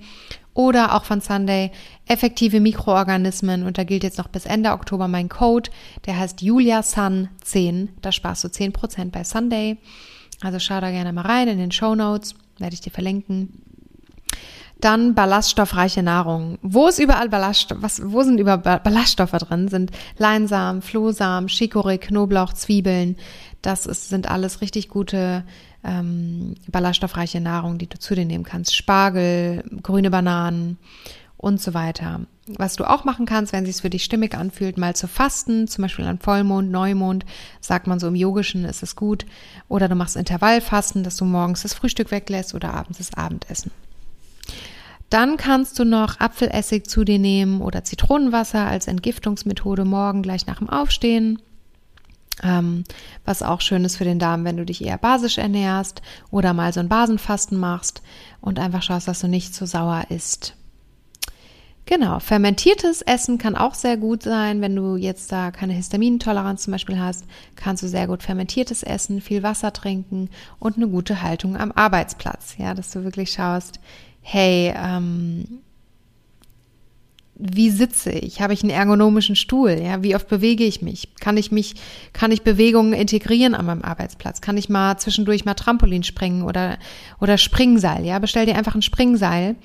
Oder 0.53 0.95
auch 0.95 1.05
von 1.05 1.21
Sunday 1.21 1.71
effektive 2.07 2.59
Mikroorganismen. 2.59 3.63
Und 3.63 3.77
da 3.77 3.83
gilt 3.83 4.03
jetzt 4.03 4.17
noch 4.17 4.27
bis 4.27 4.45
Ende 4.45 4.71
Oktober 4.71 5.07
mein 5.07 5.29
Code. 5.29 5.69
Der 6.05 6.17
heißt 6.17 6.41
Julia 6.41 6.83
Sun 6.83 7.29
10. 7.43 7.89
Da 8.01 8.11
sparst 8.11 8.43
du 8.43 8.47
10% 8.49 9.11
bei 9.11 9.23
Sunday. 9.23 9.77
Also 10.41 10.59
schau 10.59 10.81
da 10.81 10.91
gerne 10.91 11.13
mal 11.13 11.25
rein 11.25 11.47
in 11.47 11.57
den 11.57 11.71
Show 11.71 11.95
Notes. 11.95 12.35
Werde 12.57 12.73
ich 12.73 12.81
dir 12.81 12.91
verlinken. 12.91 13.61
Dann 14.81 15.13
ballaststoffreiche 15.13 16.01
Nahrung. 16.01 16.57
Wo 16.63 16.87
ist 16.87 16.97
überall 16.97 17.29
Ballaststoff? 17.29 17.77
Was, 17.81 18.01
wo 18.03 18.23
sind 18.23 18.39
überall 18.39 18.79
Ballaststoffe 18.79 19.31
drin? 19.31 19.67
Sind 19.67 19.91
Leinsamen, 20.17 20.81
Flohsamen, 20.81 21.49
Chicorée, 21.49 21.99
Knoblauch, 21.99 22.53
Zwiebeln. 22.53 23.15
Das 23.61 23.85
ist, 23.85 24.09
sind 24.09 24.29
alles 24.29 24.61
richtig 24.61 24.89
gute 24.89 25.43
ähm, 25.83 26.55
ballaststoffreiche 26.67 27.41
Nahrung, 27.41 27.77
die 27.77 27.87
du 27.87 27.97
zu 27.97 28.15
dir 28.15 28.25
nehmen 28.25 28.43
kannst. 28.43 28.75
Spargel, 28.75 29.63
grüne 29.81 30.11
Bananen 30.11 30.77
und 31.37 31.59
so 31.59 31.73
weiter. 31.73 32.21
Was 32.47 32.75
du 32.75 32.89
auch 32.89 33.03
machen 33.03 33.25
kannst, 33.25 33.53
wenn 33.53 33.63
es 33.63 33.75
sich 33.75 33.81
für 33.81 33.89
dich 33.89 34.03
stimmig 34.03 34.35
anfühlt, 34.35 34.77
mal 34.77 34.95
zu 34.95 35.07
fasten, 35.07 35.67
zum 35.67 35.83
Beispiel 35.83 36.05
an 36.05 36.19
Vollmond, 36.19 36.69
Neumond, 36.69 37.25
sagt 37.59 37.87
man 37.87 37.99
so 37.99 38.07
im 38.07 38.15
Yogischen, 38.15 38.65
ist 38.65 38.83
es 38.83 38.95
gut. 38.95 39.25
Oder 39.67 39.87
du 39.87 39.95
machst 39.95 40.15
Intervallfasten, 40.15 41.03
dass 41.03 41.17
du 41.17 41.25
morgens 41.25 41.63
das 41.63 41.73
Frühstück 41.73 42.11
weglässt 42.11 42.53
oder 42.53 42.73
abends 42.73 42.99
das 42.99 43.13
Abendessen. 43.15 43.71
Dann 45.09 45.35
kannst 45.35 45.77
du 45.77 45.83
noch 45.83 46.19
Apfelessig 46.19 46.87
zu 46.87 47.03
dir 47.03 47.19
nehmen 47.19 47.61
oder 47.61 47.83
Zitronenwasser 47.83 48.65
als 48.65 48.87
Entgiftungsmethode 48.87 49.83
morgen 49.83 50.21
gleich 50.21 50.47
nach 50.47 50.59
dem 50.59 50.69
Aufstehen. 50.69 51.41
Ähm, 52.43 52.83
was 53.25 53.43
auch 53.43 53.61
schön 53.61 53.85
ist 53.85 53.97
für 53.97 54.03
den 54.03 54.19
Darm, 54.19 54.45
wenn 54.45 54.57
du 54.57 54.65
dich 54.65 54.83
eher 54.83 54.97
basisch 54.97 55.37
ernährst 55.37 56.01
oder 56.31 56.53
mal 56.53 56.73
so 56.73 56.79
ein 56.79 56.89
Basenfasten 56.89 57.59
machst 57.59 58.01
und 58.39 58.59
einfach 58.59 58.81
schaust, 58.81 59.07
dass 59.07 59.19
du 59.19 59.27
nicht 59.27 59.53
zu 59.53 59.65
sauer 59.65 60.05
isst. 60.09 60.55
Genau, 61.85 62.19
fermentiertes 62.19 63.01
Essen 63.01 63.37
kann 63.37 63.55
auch 63.55 63.73
sehr 63.73 63.97
gut 63.97 64.23
sein. 64.23 64.61
Wenn 64.61 64.75
du 64.75 64.95
jetzt 64.95 65.31
da 65.31 65.51
keine 65.51 65.73
Histaminintoleranz 65.73 66.63
zum 66.63 66.71
Beispiel 66.71 66.99
hast, 66.99 67.25
kannst 67.55 67.83
du 67.83 67.87
sehr 67.87 68.07
gut 68.07 68.23
fermentiertes 68.23 68.83
essen, 68.83 69.19
viel 69.19 69.43
Wasser 69.43 69.73
trinken 69.73 70.29
und 70.59 70.77
eine 70.77 70.87
gute 70.87 71.21
Haltung 71.21 71.57
am 71.57 71.71
Arbeitsplatz. 71.71 72.55
Ja, 72.57 72.73
dass 72.73 72.91
du 72.91 73.03
wirklich 73.03 73.31
schaust, 73.31 73.79
hey, 74.21 74.73
ähm, 74.75 75.59
wie 77.41 77.71
sitze 77.71 78.11
ich? 78.11 78.39
Habe 78.39 78.53
ich 78.53 78.61
einen 78.61 78.69
ergonomischen 78.69 79.35
Stuhl? 79.35 79.81
Ja, 79.83 80.03
wie 80.03 80.15
oft 80.15 80.27
bewege 80.27 80.63
ich 80.63 80.81
mich? 80.81 81.09
Kann 81.19 81.37
ich 81.37 81.51
mich, 81.51 81.75
kann 82.13 82.31
ich 82.31 82.43
Bewegungen 82.43 82.93
integrieren 82.93 83.55
an 83.55 83.65
meinem 83.65 83.81
Arbeitsplatz? 83.81 84.41
Kann 84.41 84.57
ich 84.57 84.69
mal 84.69 84.97
zwischendurch 84.97 85.43
mal 85.43 85.55
Trampolin 85.55 86.03
springen 86.03 86.43
oder 86.43 86.77
oder 87.19 87.37
Springseil? 87.37 88.05
Ja, 88.05 88.19
bestell 88.19 88.45
dir 88.45 88.55
einfach 88.55 88.75
ein 88.75 88.83
Springseil 88.83 89.55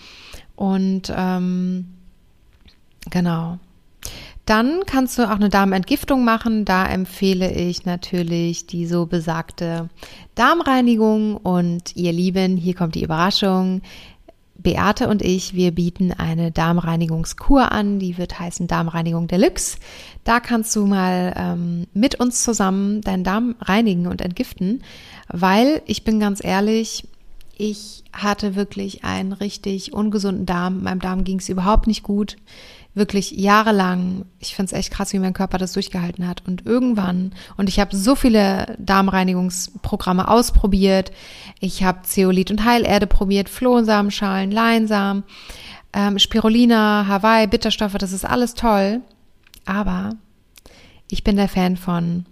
und 0.55 1.13
ähm, 1.15 1.87
genau. 3.11 3.59
Dann 4.47 4.83
kannst 4.87 5.19
du 5.19 5.25
auch 5.25 5.37
eine 5.37 5.49
Darmentgiftung 5.49 6.25
machen. 6.25 6.65
Da 6.65 6.87
empfehle 6.87 7.53
ich 7.53 7.85
natürlich 7.85 8.67
die 8.67 8.87
so 8.87 9.05
besagte 9.05 9.89
Darmreinigung. 10.37 11.37
Und 11.37 11.97
ihr 11.97 12.13
Lieben, 12.13 12.57
hier 12.57 12.75
kommt 12.75 12.95
die 12.95 13.03
Überraschung. 13.03 13.83
Beate 14.59 15.09
und 15.09 15.23
ich, 15.23 15.55
wir 15.55 15.71
bieten 15.71 16.13
eine 16.13 16.51
Darmreinigungskur 16.51 17.73
an, 17.73 17.99
die 17.99 18.19
wird 18.19 18.39
heißen 18.39 18.67
Darmreinigung 18.67 19.29
Deluxe. 19.29 19.79
Da 20.25 20.41
kannst 20.41 20.75
du 20.75 20.87
mal 20.87 21.35
ähm, 21.37 21.87
mit 21.95 22.17
uns 22.17 22.43
zusammen 22.43 23.01
deinen 23.01 23.25
Darm 23.25 23.55
reinigen 23.61 24.07
und 24.07 24.21
entgiften, 24.21 24.83
weil 25.29 25.83
ich 25.87 26.05
bin 26.05 26.21
ganz 26.21 26.45
ehrlich, 26.45 27.09
ich 27.59 28.05
hatte 28.13 28.55
wirklich 28.55 29.05
einen 29.05 29.33
richtig 29.33 29.93
ungesunden 29.93 30.47
Darm. 30.47 30.83
Meinem 30.83 31.01
Darm 31.01 31.25
ging 31.25 31.39
es 31.39 31.49
überhaupt 31.49 31.87
nicht 31.87 32.03
gut 32.03 32.37
wirklich 32.97 33.33
jahrelang, 33.33 34.25
ich 34.39 34.57
finde 34.57 34.73
es 34.73 34.79
echt 34.79 34.91
krass, 34.91 35.13
wie 35.13 35.19
mein 35.19 35.35
Körper 35.35 35.59
das 35.59 35.75
durchgehalten 35.75 36.27
hat. 36.27 36.43
Und 36.47 36.65
irgendwann, 36.65 37.33
und 37.57 37.69
ich 37.69 37.79
habe 37.79 37.95
so 37.95 38.17
viele 38.17 38.75
Darmreinigungsprogramme 38.79 40.27
ausprobiert, 40.29 41.13
ich 41.61 41.85
habe 41.85 42.03
Zeolit 42.03 42.51
und 42.51 42.65
Heilerde 42.65 43.07
probiert, 43.07 43.51
Flohsamenschalen, 43.51 44.51
Leinsamen, 44.51 45.25
ähm, 45.93 46.19
Spirulina, 46.19 47.07
Hawaii, 47.07 47.47
Bitterstoffe, 47.47 47.99
das 47.99 48.13
ist 48.13 48.25
alles 48.25 48.55
toll. 48.55 49.03
Aber 49.67 50.15
ich 51.11 51.23
bin 51.23 51.37
der 51.37 51.49
Fan 51.49 51.77
von 51.77 52.25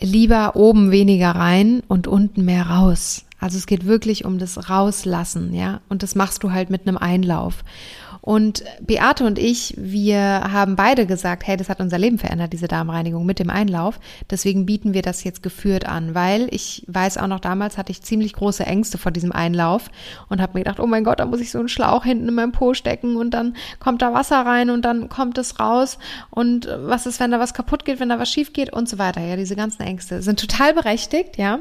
lieber 0.00 0.56
oben 0.56 0.90
weniger 0.90 1.30
rein 1.30 1.82
und 1.86 2.06
unten 2.06 2.44
mehr 2.44 2.66
raus. 2.66 3.25
Also 3.38 3.58
es 3.58 3.66
geht 3.66 3.84
wirklich 3.86 4.24
um 4.24 4.38
das 4.38 4.70
Rauslassen, 4.70 5.54
ja. 5.54 5.80
Und 5.88 6.02
das 6.02 6.14
machst 6.14 6.42
du 6.42 6.52
halt 6.52 6.70
mit 6.70 6.86
einem 6.86 6.96
Einlauf. 6.96 7.64
Und 8.26 8.64
Beate 8.80 9.24
und 9.24 9.38
ich, 9.38 9.72
wir 9.76 10.20
haben 10.20 10.74
beide 10.74 11.06
gesagt, 11.06 11.46
hey, 11.46 11.56
das 11.56 11.68
hat 11.68 11.78
unser 11.78 11.96
Leben 11.96 12.18
verändert, 12.18 12.52
diese 12.52 12.66
Darmreinigung 12.66 13.24
mit 13.24 13.38
dem 13.38 13.50
Einlauf. 13.50 14.00
Deswegen 14.28 14.66
bieten 14.66 14.94
wir 14.94 15.02
das 15.02 15.22
jetzt 15.22 15.44
geführt 15.44 15.86
an, 15.86 16.16
weil 16.16 16.48
ich 16.50 16.82
weiß 16.88 17.18
auch 17.18 17.28
noch 17.28 17.38
damals 17.38 17.78
hatte 17.78 17.92
ich 17.92 18.02
ziemlich 18.02 18.32
große 18.32 18.66
Ängste 18.66 18.98
vor 18.98 19.12
diesem 19.12 19.30
Einlauf 19.30 19.92
und 20.28 20.42
habe 20.42 20.54
mir 20.54 20.64
gedacht, 20.64 20.80
oh 20.80 20.88
mein 20.88 21.04
Gott, 21.04 21.20
da 21.20 21.24
muss 21.24 21.38
ich 21.38 21.52
so 21.52 21.60
einen 21.60 21.68
Schlauch 21.68 22.02
hinten 22.02 22.28
in 22.28 22.34
meinem 22.34 22.50
Po 22.50 22.74
stecken 22.74 23.14
und 23.14 23.30
dann 23.30 23.54
kommt 23.78 24.02
da 24.02 24.12
Wasser 24.12 24.44
rein 24.44 24.70
und 24.70 24.84
dann 24.84 25.08
kommt 25.08 25.38
es 25.38 25.60
raus 25.60 25.96
und 26.30 26.68
was 26.80 27.06
ist, 27.06 27.20
wenn 27.20 27.30
da 27.30 27.38
was 27.38 27.54
kaputt 27.54 27.84
geht, 27.84 28.00
wenn 28.00 28.08
da 28.08 28.18
was 28.18 28.28
schief 28.28 28.52
geht 28.52 28.72
und 28.72 28.88
so 28.88 28.98
weiter. 28.98 29.20
Ja, 29.20 29.36
diese 29.36 29.54
ganzen 29.54 29.82
Ängste 29.82 30.20
sind 30.20 30.40
total 30.40 30.74
berechtigt, 30.74 31.36
ja. 31.36 31.60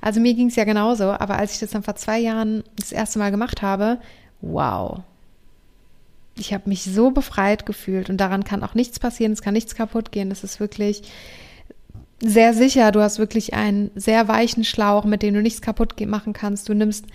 Also 0.00 0.18
mir 0.18 0.34
ging 0.34 0.48
es 0.48 0.56
ja 0.56 0.64
genauso, 0.64 1.04
aber 1.04 1.36
als 1.36 1.52
ich 1.52 1.60
das 1.60 1.70
dann 1.70 1.84
vor 1.84 1.94
zwei 1.94 2.18
Jahren 2.18 2.64
das 2.74 2.90
erste 2.90 3.20
Mal 3.20 3.30
gemacht 3.30 3.62
habe, 3.62 3.98
wow, 4.40 5.02
ich 6.40 6.52
habe 6.54 6.68
mich 6.68 6.84
so 6.84 7.10
befreit 7.10 7.66
gefühlt 7.66 8.10
und 8.10 8.16
daran 8.16 8.44
kann 8.44 8.62
auch 8.62 8.74
nichts 8.74 8.98
passieren, 8.98 9.32
es 9.32 9.42
kann 9.42 9.54
nichts 9.54 9.74
kaputt 9.74 10.12
gehen. 10.12 10.30
Das 10.30 10.44
ist 10.44 10.60
wirklich 10.60 11.02
sehr 12.22 12.54
sicher. 12.54 12.92
Du 12.92 13.00
hast 13.00 13.18
wirklich 13.18 13.54
einen 13.54 13.90
sehr 13.94 14.28
weichen 14.28 14.64
Schlauch, 14.64 15.04
mit 15.04 15.22
dem 15.22 15.34
du 15.34 15.42
nichts 15.42 15.62
kaputt 15.62 15.98
machen 16.06 16.32
kannst. 16.32 16.68
Du 16.68 16.74
nimmst 16.74 17.06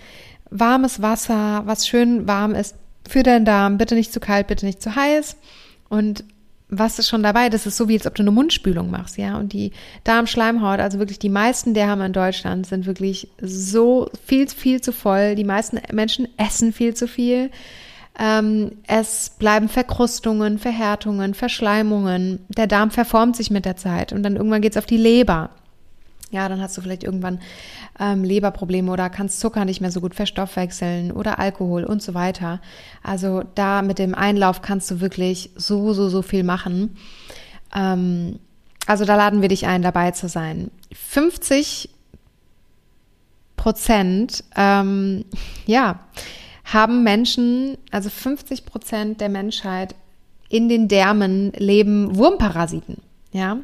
warmes 0.50 1.02
Wasser, 1.02 1.62
was 1.66 1.86
schön 1.86 2.26
warm 2.26 2.54
ist 2.54 2.76
für 3.08 3.22
deinen 3.22 3.44
Darm. 3.44 3.78
Bitte 3.78 3.94
nicht 3.94 4.12
zu 4.12 4.20
kalt, 4.20 4.46
bitte 4.46 4.66
nicht 4.66 4.82
zu 4.82 4.96
heiß. 4.96 5.36
Und 5.88 6.24
was 6.68 6.98
ist 6.98 7.08
schon 7.08 7.22
dabei? 7.22 7.48
Das 7.48 7.66
ist 7.66 7.76
so, 7.76 7.88
wie 7.88 7.94
als 7.94 8.06
ob 8.06 8.16
du 8.16 8.22
eine 8.22 8.32
Mundspülung 8.32 8.90
machst, 8.90 9.18
ja. 9.18 9.38
Und 9.38 9.52
die 9.52 9.70
Darmschleimhaut, 10.02 10.80
also 10.80 10.98
wirklich 10.98 11.20
die 11.20 11.28
meisten 11.28 11.74
der 11.74 11.86
haben 11.86 12.00
in 12.00 12.12
Deutschland, 12.12 12.66
sind 12.66 12.86
wirklich 12.86 13.28
so 13.40 14.10
viel, 14.24 14.48
viel 14.48 14.80
zu 14.80 14.90
voll. 14.92 15.36
Die 15.36 15.44
meisten 15.44 15.78
Menschen 15.92 16.26
essen 16.36 16.72
viel 16.72 16.94
zu 16.94 17.06
viel. 17.06 17.50
Ähm, 18.18 18.72
es 18.86 19.30
bleiben 19.30 19.68
Verkrustungen, 19.68 20.58
Verhärtungen, 20.58 21.34
Verschleimungen. 21.34 22.44
Der 22.48 22.66
Darm 22.66 22.90
verformt 22.90 23.36
sich 23.36 23.50
mit 23.50 23.64
der 23.64 23.76
Zeit 23.76 24.12
und 24.12 24.22
dann 24.22 24.36
irgendwann 24.36 24.62
geht's 24.62 24.76
auf 24.76 24.86
die 24.86 24.96
Leber. 24.96 25.50
Ja, 26.30 26.48
dann 26.48 26.60
hast 26.60 26.76
du 26.76 26.80
vielleicht 26.80 27.04
irgendwann 27.04 27.40
ähm, 28.00 28.24
Leberprobleme 28.24 28.90
oder 28.90 29.10
kannst 29.10 29.38
Zucker 29.38 29.64
nicht 29.64 29.80
mehr 29.80 29.92
so 29.92 30.00
gut 30.00 30.14
verstoffwechseln 30.14 31.12
oder 31.12 31.38
Alkohol 31.38 31.84
und 31.84 32.02
so 32.02 32.14
weiter. 32.14 32.60
Also 33.02 33.44
da 33.54 33.82
mit 33.82 33.98
dem 33.98 34.14
Einlauf 34.14 34.60
kannst 34.60 34.90
du 34.90 35.00
wirklich 35.00 35.50
so, 35.54 35.92
so, 35.92 36.08
so 36.08 36.22
viel 36.22 36.42
machen. 36.42 36.96
Ähm, 37.74 38.40
also 38.86 39.04
da 39.04 39.16
laden 39.16 39.40
wir 39.40 39.48
dich 39.48 39.66
ein, 39.66 39.82
dabei 39.82 40.12
zu 40.12 40.28
sein. 40.28 40.70
50 40.92 41.90
Prozent, 43.56 44.44
ähm, 44.56 45.24
ja, 45.66 46.00
haben 46.66 47.04
Menschen, 47.04 47.78
also 47.90 48.10
50 48.10 48.66
Prozent 48.66 49.20
der 49.20 49.28
Menschheit 49.28 49.94
in 50.48 50.68
den 50.68 50.88
Därmen 50.88 51.52
leben 51.52 52.16
Wurmparasiten. 52.16 52.98
Ja. 53.32 53.58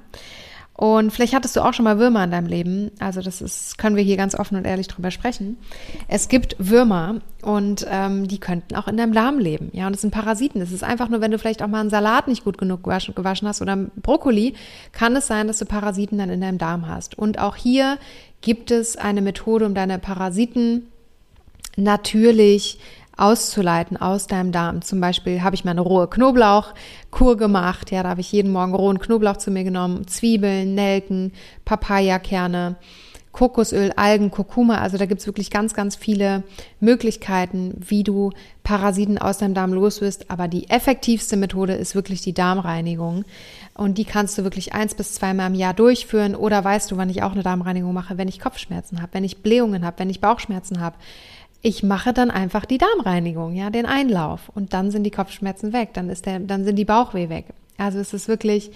Und 0.75 1.13
vielleicht 1.13 1.35
hattest 1.35 1.55
du 1.55 1.61
auch 1.61 1.75
schon 1.75 1.85
mal 1.85 1.99
Würmer 1.99 2.25
in 2.25 2.31
deinem 2.31 2.47
Leben. 2.47 2.91
Also 2.99 3.21
das 3.21 3.43
ist, 3.43 3.77
können 3.77 3.95
wir 3.95 4.03
hier 4.03 4.17
ganz 4.17 4.35
offen 4.35 4.57
und 4.57 4.65
ehrlich 4.65 4.89
drüber 4.89 5.11
sprechen. 5.11 5.59
Es 6.09 6.29
gibt 6.29 6.57
Würmer 6.59 7.21
und 7.43 7.87
ähm, 7.89 8.27
die 8.27 8.41
könnten 8.41 8.75
auch 8.75 8.89
in 8.89 8.97
deinem 8.97 9.13
Darm 9.13 9.39
leben. 9.39 9.71
Ja, 9.73 9.87
und 9.87 9.95
es 9.95 10.01
sind 10.01 10.13
Parasiten. 10.13 10.61
Es 10.61 10.73
ist 10.73 10.83
einfach 10.83 11.09
nur, 11.09 11.21
wenn 11.21 11.31
du 11.31 11.39
vielleicht 11.39 11.63
auch 11.63 11.69
mal 11.69 11.81
einen 11.81 11.91
Salat 11.91 12.27
nicht 12.27 12.43
gut 12.43 12.57
genug 12.57 12.83
gewaschen, 12.85 13.15
gewaschen 13.15 13.47
hast 13.47 13.63
oder 13.63 13.77
Brokkoli, 13.77 14.55
kann 14.93 15.15
es 15.15 15.27
sein, 15.27 15.47
dass 15.47 15.59
du 15.59 15.67
Parasiten 15.67 16.19
dann 16.19 16.31
in 16.31 16.41
deinem 16.41 16.59
Darm 16.59 16.89
hast. 16.89 17.19
Und 17.19 17.39
auch 17.39 17.57
hier 17.57 17.99
gibt 18.41 18.71
es 18.71 18.97
eine 18.97 19.23
Methode, 19.23 19.67
um 19.67 19.75
deine 19.75 19.99
Parasiten 19.99 20.89
natürlich 21.77 22.79
auszuleiten 23.17 23.97
aus 23.97 24.27
deinem 24.27 24.53
Darm. 24.53 24.83
Zum 24.83 25.01
Beispiel 25.01 25.43
habe 25.43 25.55
ich 25.55 25.65
mal 25.65 25.73
eine 25.73 25.83
rohe 25.83 26.09
Knoblauchkur 26.09 27.37
gemacht. 27.37 27.91
Ja, 27.91 28.03
da 28.03 28.11
habe 28.11 28.21
ich 28.21 28.33
jeden 28.33 28.53
Morgen 28.53 28.75
rohen 28.75 28.99
Knoblauch 28.99 29.37
zu 29.37 29.51
mir 29.51 29.65
genommen, 29.65 30.07
Zwiebeln, 30.07 30.75
Nelken, 30.75 31.33
Papayakerne, 31.65 32.77
Kokosöl, 33.33 33.93
Algen, 33.97 34.31
Kurkuma. 34.31 34.79
Also 34.79 34.99
da 34.99 35.07
gibt's 35.07 35.27
wirklich 35.27 35.51
ganz, 35.51 35.73
ganz 35.75 35.97
viele 35.97 36.43
Möglichkeiten, 36.81 37.75
wie 37.79 38.03
du 38.03 38.33
Parasiten 38.63 39.19
aus 39.19 39.39
deinem 39.39 39.55
Darm 39.55 39.73
loswirst. 39.73 40.31
Aber 40.31 40.49
die 40.49 40.69
effektivste 40.69 41.37
Methode 41.37 41.75
ist 41.75 41.95
wirklich 41.95 42.21
die 42.21 42.35
Darmreinigung. 42.35 43.25
Und 43.75 43.97
die 43.97 44.05
kannst 44.05 44.37
du 44.37 44.45
wirklich 44.45 44.75
eins 44.75 44.95
bis 44.95 45.15
zweimal 45.15 45.49
im 45.49 45.55
Jahr 45.55 45.73
durchführen. 45.73 46.35
Oder 46.35 46.63
weißt 46.63 46.91
du, 46.91 46.99
wann 46.99 47.09
ich 47.09 47.23
auch 47.23 47.33
eine 47.33 47.43
Darmreinigung 47.43 47.93
mache? 47.93 48.19
Wenn 48.19 48.29
ich 48.29 48.39
Kopfschmerzen 48.39 49.01
habe, 49.01 49.15
wenn 49.15 49.25
ich 49.25 49.39
Blähungen 49.39 49.85
habe, 49.85 49.99
wenn 49.99 50.11
ich 50.11 50.21
Bauchschmerzen 50.21 50.81
habe. 50.81 50.97
Ich 51.63 51.83
mache 51.83 52.13
dann 52.13 52.31
einfach 52.31 52.65
die 52.65 52.79
Darmreinigung, 52.79 53.55
ja, 53.55 53.71
den 53.71 53.87
Einlauf. 53.87 54.51
Und 54.55 54.73
dann 54.73 54.91
sind 54.91 55.05
die 55.05 55.11
Kopfschmerzen 55.11 55.73
weg. 55.73 55.91
Dann 55.95 56.11
ist 56.11 56.27
der, 56.27 56.41
dann 56.41 56.65
sind 56.65 56.77
die 56.77 56.85
Bauchweh 56.85 57.29
weg. 57.29 57.47
Also 57.79 57.99
es 57.99 58.13
ist 58.13 58.29
wirklich 58.29 58.71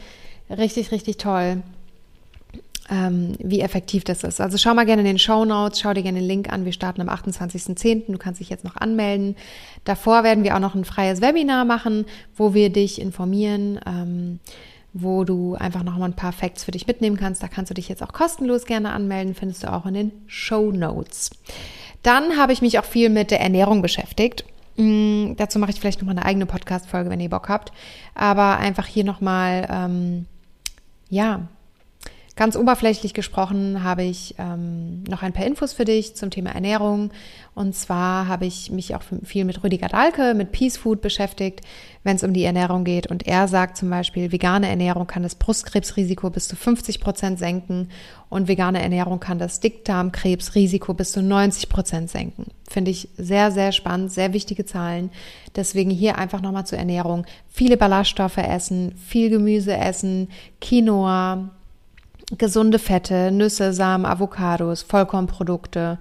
richtig, 0.48 0.92
richtig 0.92 1.16
toll 1.16 1.62
ähm, 2.90 3.34
wie 3.38 3.60
effektiv 3.60 4.04
das 4.04 4.22
ist. 4.22 4.40
Also 4.40 4.58
schau 4.58 4.74
mal 4.74 4.86
gerne 4.86 5.02
in 5.02 5.06
den 5.06 5.18
Show 5.18 5.44
Notes, 5.44 5.80
schau 5.80 5.92
dir 5.92 6.02
gerne 6.02 6.20
den 6.20 6.28
Link 6.28 6.52
an. 6.52 6.64
Wir 6.64 6.72
starten 6.72 7.00
am 7.00 7.08
28.10. 7.08 8.12
Du 8.12 8.18
kannst 8.18 8.40
dich 8.40 8.50
jetzt 8.50 8.64
noch 8.64 8.76
anmelden. 8.76 9.36
Davor 9.84 10.24
werden 10.24 10.44
wir 10.44 10.54
auch 10.54 10.60
noch 10.60 10.74
ein 10.74 10.84
freies 10.84 11.20
Webinar 11.20 11.64
machen, 11.64 12.06
wo 12.36 12.54
wir 12.54 12.70
dich 12.70 13.00
informieren. 13.00 13.80
Ähm, 13.86 14.40
wo 14.98 15.24
du 15.24 15.56
einfach 15.56 15.82
noch 15.82 15.98
mal 15.98 16.06
ein 16.06 16.16
paar 16.16 16.32
Facts 16.32 16.64
für 16.64 16.70
dich 16.70 16.86
mitnehmen 16.86 17.18
kannst. 17.18 17.42
Da 17.42 17.48
kannst 17.48 17.68
du 17.68 17.74
dich 17.74 17.90
jetzt 17.90 18.02
auch 18.02 18.14
kostenlos 18.14 18.64
gerne 18.64 18.92
anmelden, 18.92 19.34
findest 19.34 19.62
du 19.62 19.70
auch 19.70 19.84
in 19.84 19.92
den 19.92 20.12
Show 20.26 20.72
Notes. 20.72 21.32
Dann 22.06 22.36
habe 22.36 22.52
ich 22.52 22.62
mich 22.62 22.78
auch 22.78 22.84
viel 22.84 23.08
mit 23.08 23.32
der 23.32 23.40
Ernährung 23.40 23.82
beschäftigt. 23.82 24.44
Mm, 24.76 25.32
dazu 25.36 25.58
mache 25.58 25.72
ich 25.72 25.80
vielleicht 25.80 26.00
noch 26.00 26.06
mal 26.06 26.12
eine 26.12 26.24
eigene 26.24 26.46
Podcast-Folge, 26.46 27.10
wenn 27.10 27.18
ihr 27.18 27.30
Bock 27.30 27.48
habt. 27.48 27.72
Aber 28.14 28.58
einfach 28.58 28.86
hier 28.86 29.02
noch 29.02 29.20
mal, 29.20 29.66
ähm, 29.68 30.26
ja, 31.10 31.48
Ganz 32.36 32.54
oberflächlich 32.54 33.14
gesprochen 33.14 33.82
habe 33.82 34.02
ich 34.02 34.34
ähm, 34.36 35.04
noch 35.04 35.22
ein 35.22 35.32
paar 35.32 35.46
Infos 35.46 35.72
für 35.72 35.86
dich 35.86 36.16
zum 36.16 36.28
Thema 36.28 36.50
Ernährung. 36.50 37.10
Und 37.54 37.74
zwar 37.74 38.28
habe 38.28 38.44
ich 38.44 38.70
mich 38.70 38.94
auch 38.94 39.00
viel 39.24 39.46
mit 39.46 39.64
Rüdiger 39.64 39.88
Dahlke, 39.88 40.34
mit 40.34 40.52
Peace 40.52 40.76
Food 40.76 41.00
beschäftigt, 41.00 41.62
wenn 42.04 42.16
es 42.16 42.22
um 42.22 42.34
die 42.34 42.44
Ernährung 42.44 42.84
geht. 42.84 43.06
Und 43.06 43.26
er 43.26 43.48
sagt 43.48 43.78
zum 43.78 43.88
Beispiel, 43.88 44.32
vegane 44.32 44.68
Ernährung 44.68 45.06
kann 45.06 45.22
das 45.22 45.34
Brustkrebsrisiko 45.36 46.28
bis 46.28 46.46
zu 46.46 46.56
50 46.56 47.00
Prozent 47.00 47.38
senken 47.38 47.88
und 48.28 48.48
vegane 48.48 48.82
Ernährung 48.82 49.18
kann 49.18 49.38
das 49.38 49.60
Dickdarmkrebsrisiko 49.60 50.92
bis 50.92 51.12
zu 51.12 51.22
90 51.22 51.70
Prozent 51.70 52.10
senken. 52.10 52.48
Finde 52.68 52.90
ich 52.90 53.08
sehr, 53.16 53.50
sehr 53.50 53.72
spannend, 53.72 54.12
sehr 54.12 54.34
wichtige 54.34 54.66
Zahlen. 54.66 55.10
Deswegen 55.54 55.90
hier 55.90 56.18
einfach 56.18 56.42
nochmal 56.42 56.66
zur 56.66 56.76
Ernährung. 56.76 57.24
Viele 57.48 57.78
Ballaststoffe 57.78 58.36
essen, 58.36 58.94
viel 58.98 59.30
Gemüse 59.30 59.74
essen, 59.74 60.28
Quinoa, 60.60 61.55
gesunde 62.36 62.78
Fette, 62.78 63.30
Nüsse, 63.30 63.72
Samen, 63.72 64.04
Avocados, 64.04 64.82
Vollkornprodukte. 64.82 65.98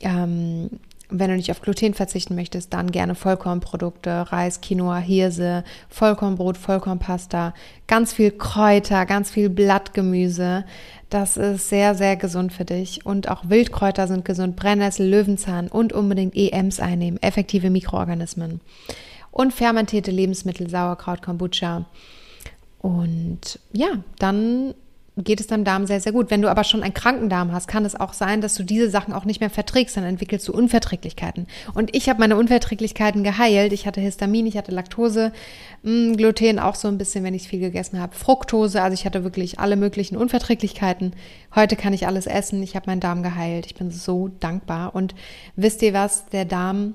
Ähm, 0.00 0.70
wenn 1.14 1.28
du 1.28 1.36
nicht 1.36 1.50
auf 1.50 1.60
Gluten 1.60 1.94
verzichten 1.94 2.34
möchtest, 2.34 2.72
dann 2.72 2.90
gerne 2.90 3.14
Vollkornprodukte, 3.14 4.32
Reis, 4.32 4.60
Quinoa, 4.62 4.98
Hirse, 4.98 5.62
Vollkornbrot, 5.90 6.56
Vollkornpasta, 6.56 7.52
ganz 7.86 8.14
viel 8.14 8.30
Kräuter, 8.30 9.04
ganz 9.04 9.30
viel 9.30 9.50
Blattgemüse. 9.50 10.64
Das 11.10 11.36
ist 11.36 11.68
sehr, 11.68 11.94
sehr 11.94 12.16
gesund 12.16 12.52
für 12.52 12.64
dich. 12.64 13.04
Und 13.04 13.28
auch 13.28 13.48
Wildkräuter 13.48 14.08
sind 14.08 14.24
gesund, 14.24 14.56
Brennnessel, 14.56 15.06
Löwenzahn 15.06 15.68
und 15.68 15.92
unbedingt 15.92 16.34
EMs 16.34 16.80
einnehmen, 16.80 17.22
effektive 17.22 17.68
Mikroorganismen. 17.68 18.60
Und 19.30 19.52
fermentierte 19.52 20.10
Lebensmittel, 20.10 20.70
Sauerkraut, 20.70 21.20
Kombucha. 21.20 21.84
Und 22.80 23.58
ja, 23.72 24.02
dann 24.18 24.74
geht 25.16 25.40
es 25.40 25.46
deinem 25.46 25.64
Darm 25.64 25.86
sehr, 25.86 26.00
sehr 26.00 26.12
gut. 26.12 26.30
Wenn 26.30 26.40
du 26.40 26.48
aber 26.48 26.64
schon 26.64 26.82
einen 26.82 26.94
kranken 26.94 27.28
Darm 27.28 27.52
hast, 27.52 27.68
kann 27.68 27.84
es 27.84 27.98
auch 27.98 28.14
sein, 28.14 28.40
dass 28.40 28.54
du 28.54 28.62
diese 28.62 28.88
Sachen 28.88 29.12
auch 29.12 29.26
nicht 29.26 29.40
mehr 29.40 29.50
verträgst, 29.50 29.96
dann 29.96 30.04
entwickelst 30.04 30.48
du 30.48 30.52
Unverträglichkeiten. 30.52 31.46
Und 31.74 31.94
ich 31.94 32.08
habe 32.08 32.20
meine 32.20 32.36
Unverträglichkeiten 32.36 33.22
geheilt. 33.22 33.74
Ich 33.74 33.86
hatte 33.86 34.00
Histamin, 34.00 34.46
ich 34.46 34.56
hatte 34.56 34.72
Laktose, 34.72 35.32
mh, 35.82 36.12
mm, 36.12 36.16
Gluten 36.16 36.58
auch 36.58 36.76
so 36.76 36.88
ein 36.88 36.96
bisschen, 36.96 37.24
wenn 37.24 37.34
ich 37.34 37.48
viel 37.48 37.60
gegessen 37.60 38.00
habe, 38.00 38.14
Fructose, 38.14 38.82
also 38.82 38.94
ich 38.94 39.04
hatte 39.04 39.22
wirklich 39.22 39.58
alle 39.58 39.76
möglichen 39.76 40.16
Unverträglichkeiten. 40.16 41.12
Heute 41.54 41.76
kann 41.76 41.92
ich 41.92 42.06
alles 42.06 42.26
essen, 42.26 42.62
ich 42.62 42.74
habe 42.74 42.86
meinen 42.86 43.00
Darm 43.00 43.22
geheilt. 43.22 43.66
Ich 43.66 43.74
bin 43.74 43.90
so 43.90 44.30
dankbar. 44.40 44.94
Und 44.94 45.14
wisst 45.56 45.82
ihr 45.82 45.92
was, 45.92 46.26
der 46.26 46.46
Darm 46.46 46.94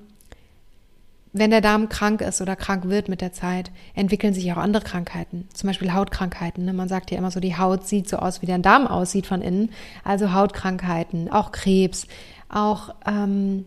wenn 1.33 1.51
der 1.51 1.61
Darm 1.61 1.89
krank 1.89 2.21
ist 2.21 2.41
oder 2.41 2.55
krank 2.55 2.85
wird 2.85 3.09
mit 3.09 3.21
der 3.21 3.31
Zeit, 3.33 3.71
entwickeln 3.93 4.33
sich 4.33 4.51
auch 4.51 4.57
andere 4.57 4.83
Krankheiten, 4.83 5.47
zum 5.53 5.67
Beispiel 5.67 5.93
Hautkrankheiten. 5.93 6.65
Ne? 6.65 6.73
Man 6.73 6.89
sagt 6.89 7.11
ja 7.11 7.17
immer 7.17 7.31
so, 7.31 7.39
die 7.39 7.57
Haut 7.57 7.87
sieht 7.87 8.09
so 8.09 8.17
aus, 8.17 8.41
wie 8.41 8.45
der 8.45 8.59
Darm 8.59 8.87
aussieht 8.87 9.27
von 9.27 9.41
innen. 9.41 9.69
Also 10.03 10.33
Hautkrankheiten, 10.33 11.31
auch 11.31 11.51
Krebs, 11.51 12.07
auch 12.49 12.95
ähm, 13.05 13.65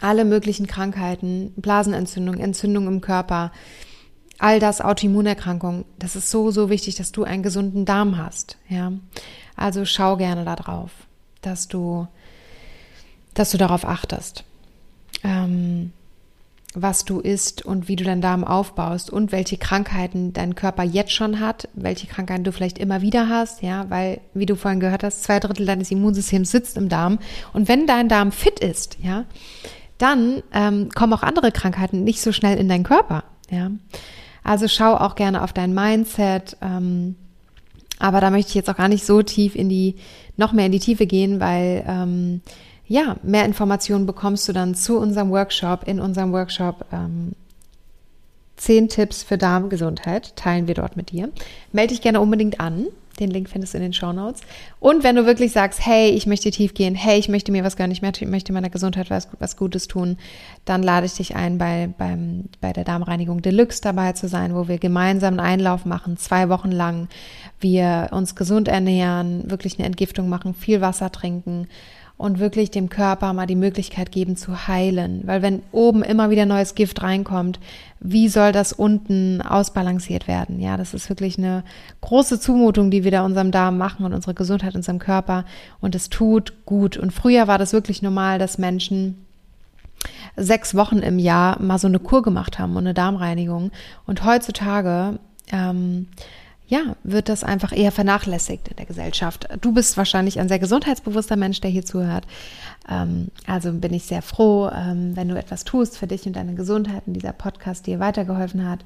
alle 0.00 0.24
möglichen 0.24 0.66
Krankheiten, 0.66 1.52
Blasenentzündung, 1.56 2.38
Entzündung 2.38 2.86
im 2.86 3.00
Körper, 3.00 3.52
all 4.38 4.60
das 4.60 4.80
Autoimmunerkrankungen. 4.80 5.84
Das 5.98 6.16
ist 6.16 6.30
so, 6.30 6.50
so 6.50 6.70
wichtig, 6.70 6.94
dass 6.96 7.12
du 7.12 7.24
einen 7.24 7.42
gesunden 7.42 7.84
Darm 7.84 8.16
hast. 8.16 8.56
Ja, 8.68 8.92
also 9.56 9.84
schau 9.84 10.16
gerne 10.16 10.44
darauf, 10.44 10.90
dass 11.42 11.68
du, 11.68 12.06
dass 13.34 13.50
du 13.50 13.58
darauf 13.58 13.84
achtest. 13.84 14.44
Ähm, 15.22 15.92
was 16.74 17.04
du 17.04 17.18
isst 17.18 17.64
und 17.64 17.88
wie 17.88 17.96
du 17.96 18.04
deinen 18.04 18.20
Darm 18.20 18.44
aufbaust 18.44 19.10
und 19.10 19.32
welche 19.32 19.56
Krankheiten 19.56 20.32
dein 20.32 20.54
Körper 20.54 20.84
jetzt 20.84 21.12
schon 21.12 21.40
hat, 21.40 21.68
welche 21.74 22.06
Krankheiten 22.06 22.44
du 22.44 22.52
vielleicht 22.52 22.78
immer 22.78 23.02
wieder 23.02 23.28
hast, 23.28 23.62
ja, 23.62 23.86
weil, 23.90 24.20
wie 24.34 24.46
du 24.46 24.54
vorhin 24.54 24.78
gehört 24.78 25.02
hast, 25.02 25.24
zwei 25.24 25.40
Drittel 25.40 25.66
deines 25.66 25.90
Immunsystems 25.90 26.50
sitzt 26.50 26.76
im 26.76 26.88
Darm. 26.88 27.18
Und 27.52 27.66
wenn 27.66 27.86
dein 27.86 28.08
Darm 28.08 28.30
fit 28.30 28.60
ist, 28.60 28.98
ja, 29.02 29.24
dann 29.98 30.42
ähm, 30.52 30.90
kommen 30.94 31.12
auch 31.12 31.24
andere 31.24 31.50
Krankheiten 31.50 32.04
nicht 32.04 32.20
so 32.20 32.30
schnell 32.30 32.56
in 32.56 32.68
deinen 32.68 32.84
Körper, 32.84 33.24
ja. 33.50 33.70
Also 34.42 34.68
schau 34.68 34.94
auch 34.94 35.16
gerne 35.16 35.42
auf 35.42 35.52
dein 35.52 35.74
Mindset, 35.74 36.56
ähm, 36.62 37.16
aber 37.98 38.20
da 38.22 38.30
möchte 38.30 38.48
ich 38.48 38.54
jetzt 38.54 38.70
auch 38.70 38.76
gar 38.76 38.88
nicht 38.88 39.04
so 39.04 39.22
tief 39.22 39.54
in 39.54 39.68
die, 39.68 39.96
noch 40.36 40.52
mehr 40.52 40.66
in 40.66 40.72
die 40.72 40.78
Tiefe 40.78 41.06
gehen, 41.06 41.40
weil 41.40 41.84
ähm, 41.86 42.40
ja, 42.90 43.14
mehr 43.22 43.44
Informationen 43.44 44.04
bekommst 44.04 44.48
du 44.48 44.52
dann 44.52 44.74
zu 44.74 44.98
unserem 44.98 45.30
Workshop. 45.30 45.86
In 45.86 46.00
unserem 46.00 46.32
Workshop 46.32 46.84
ähm, 46.92 47.36
zehn 48.56 48.88
Tipps 48.88 49.22
für 49.22 49.38
Darmgesundheit 49.38 50.34
teilen 50.34 50.66
wir 50.66 50.74
dort 50.74 50.96
mit 50.96 51.12
dir. 51.12 51.30
Melde 51.70 51.94
dich 51.94 52.02
gerne 52.02 52.20
unbedingt 52.20 52.58
an. 52.58 52.86
Den 53.20 53.30
Link 53.30 53.48
findest 53.48 53.74
du 53.74 53.78
in 53.78 53.84
den 53.84 53.92
Show 53.92 54.12
Notes. 54.12 54.40
Und 54.80 55.04
wenn 55.04 55.14
du 55.14 55.24
wirklich 55.24 55.52
sagst, 55.52 55.86
hey, 55.86 56.10
ich 56.10 56.26
möchte 56.26 56.50
tief 56.50 56.74
gehen, 56.74 56.96
hey, 56.96 57.16
ich 57.20 57.28
möchte 57.28 57.52
mir 57.52 57.62
was 57.62 57.76
gönnen, 57.76 57.92
ich 57.92 58.02
möchte 58.02 58.52
meiner 58.52 58.70
Gesundheit 58.70 59.08
was, 59.08 59.28
was 59.38 59.56
Gutes 59.56 59.86
tun, 59.86 60.16
dann 60.64 60.82
lade 60.82 61.06
ich 61.06 61.14
dich 61.14 61.36
ein, 61.36 61.58
bei, 61.58 61.90
beim, 61.96 62.46
bei 62.60 62.72
der 62.72 62.82
Darmreinigung 62.82 63.40
Deluxe 63.40 63.82
dabei 63.82 64.14
zu 64.14 64.26
sein, 64.26 64.56
wo 64.56 64.66
wir 64.66 64.78
gemeinsam 64.78 65.34
einen 65.34 65.46
Einlauf 65.46 65.84
machen, 65.84 66.16
zwei 66.16 66.48
Wochen 66.48 66.72
lang. 66.72 67.08
Wir 67.60 68.08
uns 68.10 68.34
gesund 68.34 68.66
ernähren, 68.66 69.48
wirklich 69.48 69.78
eine 69.78 69.86
Entgiftung 69.86 70.28
machen, 70.28 70.54
viel 70.54 70.80
Wasser 70.80 71.12
trinken 71.12 71.68
und 72.20 72.38
wirklich 72.38 72.70
dem 72.70 72.90
Körper 72.90 73.32
mal 73.32 73.46
die 73.46 73.56
Möglichkeit 73.56 74.12
geben 74.12 74.36
zu 74.36 74.68
heilen. 74.68 75.22
Weil 75.24 75.40
wenn 75.40 75.62
oben 75.72 76.02
immer 76.02 76.28
wieder 76.28 76.44
neues 76.44 76.74
Gift 76.74 77.02
reinkommt, 77.02 77.58
wie 77.98 78.28
soll 78.28 78.52
das 78.52 78.74
unten 78.74 79.40
ausbalanciert 79.40 80.28
werden? 80.28 80.60
Ja, 80.60 80.76
das 80.76 80.92
ist 80.92 81.08
wirklich 81.08 81.38
eine 81.38 81.64
große 82.02 82.38
Zumutung, 82.38 82.90
die 82.90 83.04
wir 83.04 83.10
da 83.10 83.24
unserem 83.24 83.52
Darm 83.52 83.78
machen 83.78 84.04
und 84.04 84.12
unsere 84.12 84.34
Gesundheit, 84.34 84.74
unserem 84.74 84.98
Körper. 84.98 85.46
Und 85.80 85.94
es 85.94 86.10
tut 86.10 86.66
gut. 86.66 86.98
Und 86.98 87.10
früher 87.10 87.48
war 87.48 87.56
das 87.56 87.72
wirklich 87.72 88.02
normal, 88.02 88.38
dass 88.38 88.58
Menschen 88.58 89.24
sechs 90.36 90.74
Wochen 90.74 90.98
im 90.98 91.18
Jahr 91.18 91.60
mal 91.62 91.78
so 91.78 91.88
eine 91.88 92.00
Kur 92.00 92.20
gemacht 92.20 92.58
haben 92.58 92.72
und 92.72 92.84
eine 92.84 92.94
Darmreinigung. 92.94 93.70
Und 94.06 94.26
heutzutage 94.26 95.18
ähm, 95.50 96.08
ja, 96.70 96.94
wird 97.02 97.28
das 97.28 97.42
einfach 97.42 97.76
eher 97.76 97.90
vernachlässigt 97.90 98.68
in 98.68 98.76
der 98.76 98.86
Gesellschaft. 98.86 99.48
Du 99.60 99.72
bist 99.72 99.96
wahrscheinlich 99.96 100.38
ein 100.38 100.48
sehr 100.48 100.60
gesundheitsbewusster 100.60 101.34
Mensch, 101.34 101.60
der 101.60 101.70
hier 101.70 101.84
zuhört. 101.84 102.24
Ähm, 102.88 103.28
also 103.44 103.72
bin 103.72 103.92
ich 103.92 104.04
sehr 104.04 104.22
froh, 104.22 104.70
ähm, 104.72 105.16
wenn 105.16 105.28
du 105.28 105.36
etwas 105.36 105.64
tust 105.64 105.98
für 105.98 106.06
dich 106.06 106.26
und 106.26 106.36
deine 106.36 106.54
Gesundheit 106.54 107.02
und 107.06 107.14
dieser 107.14 107.32
Podcast 107.32 107.88
dir 107.88 107.98
weitergeholfen 107.98 108.68
hat. 108.68 108.84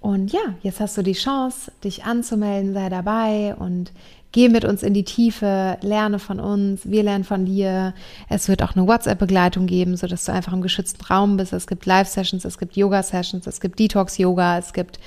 Und 0.00 0.32
ja, 0.32 0.54
jetzt 0.62 0.80
hast 0.80 0.96
du 0.96 1.02
die 1.02 1.12
Chance, 1.12 1.72
dich 1.82 2.04
anzumelden, 2.04 2.72
sei 2.72 2.88
dabei 2.88 3.54
und 3.58 3.92
Geh 4.30 4.50
mit 4.50 4.66
uns 4.66 4.82
in 4.82 4.92
die 4.92 5.04
Tiefe, 5.04 5.78
lerne 5.80 6.18
von 6.18 6.38
uns, 6.38 6.82
wir 6.84 7.02
lernen 7.02 7.24
von 7.24 7.46
dir. 7.46 7.94
Es 8.28 8.48
wird 8.48 8.62
auch 8.62 8.76
eine 8.76 8.86
WhatsApp-Begleitung 8.86 9.66
geben, 9.66 9.96
sodass 9.96 10.26
du 10.26 10.32
einfach 10.32 10.52
im 10.52 10.60
geschützten 10.60 11.02
Raum 11.06 11.38
bist. 11.38 11.54
Es 11.54 11.66
gibt 11.66 11.86
Live-Sessions, 11.86 12.44
es 12.44 12.58
gibt 12.58 12.76
Yoga-Sessions, 12.76 13.46
es 13.46 13.58
gibt 13.58 13.78
Detox-Yoga, 13.78 14.58
es 14.58 14.74
gibt 14.74 15.00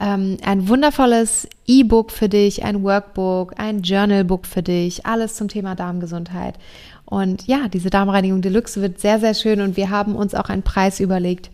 ähm, 0.00 0.38
ein 0.44 0.68
wundervolles 0.68 1.48
E-Book 1.68 2.10
für 2.10 2.28
dich, 2.28 2.64
ein 2.64 2.82
Workbook, 2.82 3.54
ein 3.58 3.82
Journal-Book 3.82 4.44
für 4.44 4.62
dich, 4.64 5.06
alles 5.06 5.36
zum 5.36 5.46
Thema 5.46 5.76
Darmgesundheit. 5.76 6.56
Und 7.04 7.46
ja, 7.46 7.68
diese 7.68 7.90
Darmreinigung 7.90 8.42
Deluxe 8.42 8.82
wird 8.82 8.98
sehr, 8.98 9.20
sehr 9.20 9.34
schön 9.34 9.60
und 9.60 9.76
wir 9.76 9.90
haben 9.90 10.16
uns 10.16 10.34
auch 10.34 10.48
einen 10.48 10.62
Preis 10.62 10.98
überlegt, 10.98 11.50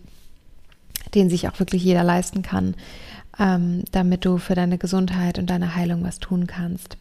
den 1.15 1.29
sich 1.29 1.47
auch 1.47 1.59
wirklich 1.59 1.83
jeder 1.83 2.03
leisten 2.03 2.41
kann 2.41 2.75
ähm, 3.39 3.83
damit 3.91 4.25
du 4.25 4.37
für 4.37 4.55
deine 4.55 4.77
Gesundheit 4.77 5.39
und 5.39 5.49
deine 5.49 5.75
Heilung 5.75 6.03
was 6.03 6.19
tun 6.19 6.47
kannst. 6.47 6.97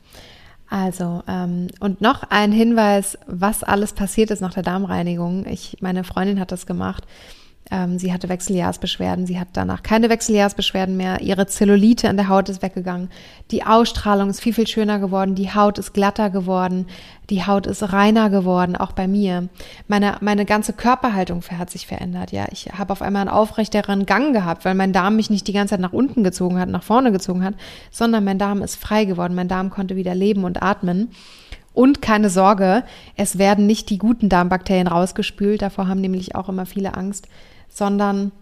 Also, 0.68 1.22
ähm, 1.26 1.66
und 1.80 2.00
noch 2.00 2.22
ein 2.30 2.52
Hinweis, 2.52 3.18
was 3.26 3.64
alles 3.64 3.92
passiert 3.92 4.30
ist 4.30 4.40
nach 4.40 4.54
der 4.54 4.62
Darmreinigung. 4.62 5.46
Ich, 5.46 5.78
meine 5.80 6.04
Freundin 6.04 6.38
hat 6.38 6.52
das 6.52 6.64
gemacht. 6.64 7.04
Ähm, 7.72 7.98
sie 7.98 8.12
hatte 8.12 8.28
Wechseljahrsbeschwerden. 8.28 9.26
Sie 9.26 9.38
hat 9.38 9.48
danach 9.52 9.82
keine 9.82 10.08
Wechseljahrsbeschwerden 10.08 10.96
mehr. 10.96 11.20
Ihre 11.20 11.46
Zellulite 11.46 12.08
an 12.08 12.16
der 12.16 12.28
Haut 12.28 12.48
ist 12.48 12.62
weggegangen. 12.62 13.10
Die 13.52 13.64
Ausstrahlung 13.64 14.28
ist 14.28 14.40
viel, 14.40 14.52
viel 14.52 14.66
schöner 14.66 14.98
geworden. 14.98 15.36
Die 15.36 15.54
Haut 15.54 15.78
ist 15.78 15.92
glatter 15.92 16.30
geworden. 16.30 16.86
Die 17.30 17.46
Haut 17.46 17.68
ist 17.68 17.92
reiner 17.92 18.28
geworden, 18.28 18.74
auch 18.74 18.90
bei 18.90 19.06
mir. 19.06 19.48
Meine, 19.86 20.16
meine 20.20 20.44
ganze 20.44 20.72
Körperhaltung 20.72 21.42
hat 21.56 21.70
sich 21.70 21.86
verändert. 21.86 22.32
Ja, 22.32 22.46
ich 22.50 22.66
habe 22.76 22.92
auf 22.92 23.02
einmal 23.02 23.22
einen 23.22 23.30
aufrechteren 23.30 24.04
Gang 24.04 24.32
gehabt, 24.32 24.64
weil 24.64 24.74
mein 24.74 24.92
Darm 24.92 25.14
mich 25.14 25.30
nicht 25.30 25.46
die 25.46 25.52
ganze 25.52 25.74
Zeit 25.74 25.80
nach 25.80 25.92
unten 25.92 26.24
gezogen 26.24 26.58
hat, 26.58 26.68
nach 26.68 26.82
vorne 26.82 27.12
gezogen 27.12 27.44
hat, 27.44 27.54
sondern 27.92 28.24
mein 28.24 28.38
Darm 28.38 28.62
ist 28.62 28.74
frei 28.74 29.04
geworden. 29.04 29.36
Mein 29.36 29.48
Darm 29.48 29.70
konnte 29.70 29.94
wieder 29.94 30.16
leben 30.16 30.42
und 30.42 30.60
atmen. 30.60 31.10
Und 31.72 32.02
keine 32.02 32.30
Sorge, 32.30 32.82
es 33.14 33.38
werden 33.38 33.66
nicht 33.66 33.90
die 33.90 33.98
guten 33.98 34.28
Darmbakterien 34.28 34.88
rausgespült. 34.88 35.62
Davor 35.62 35.86
haben 35.86 36.00
nämlich 36.00 36.34
auch 36.34 36.48
immer 36.48 36.66
viele 36.66 36.96
Angst, 36.96 37.28
sondern 37.70 38.32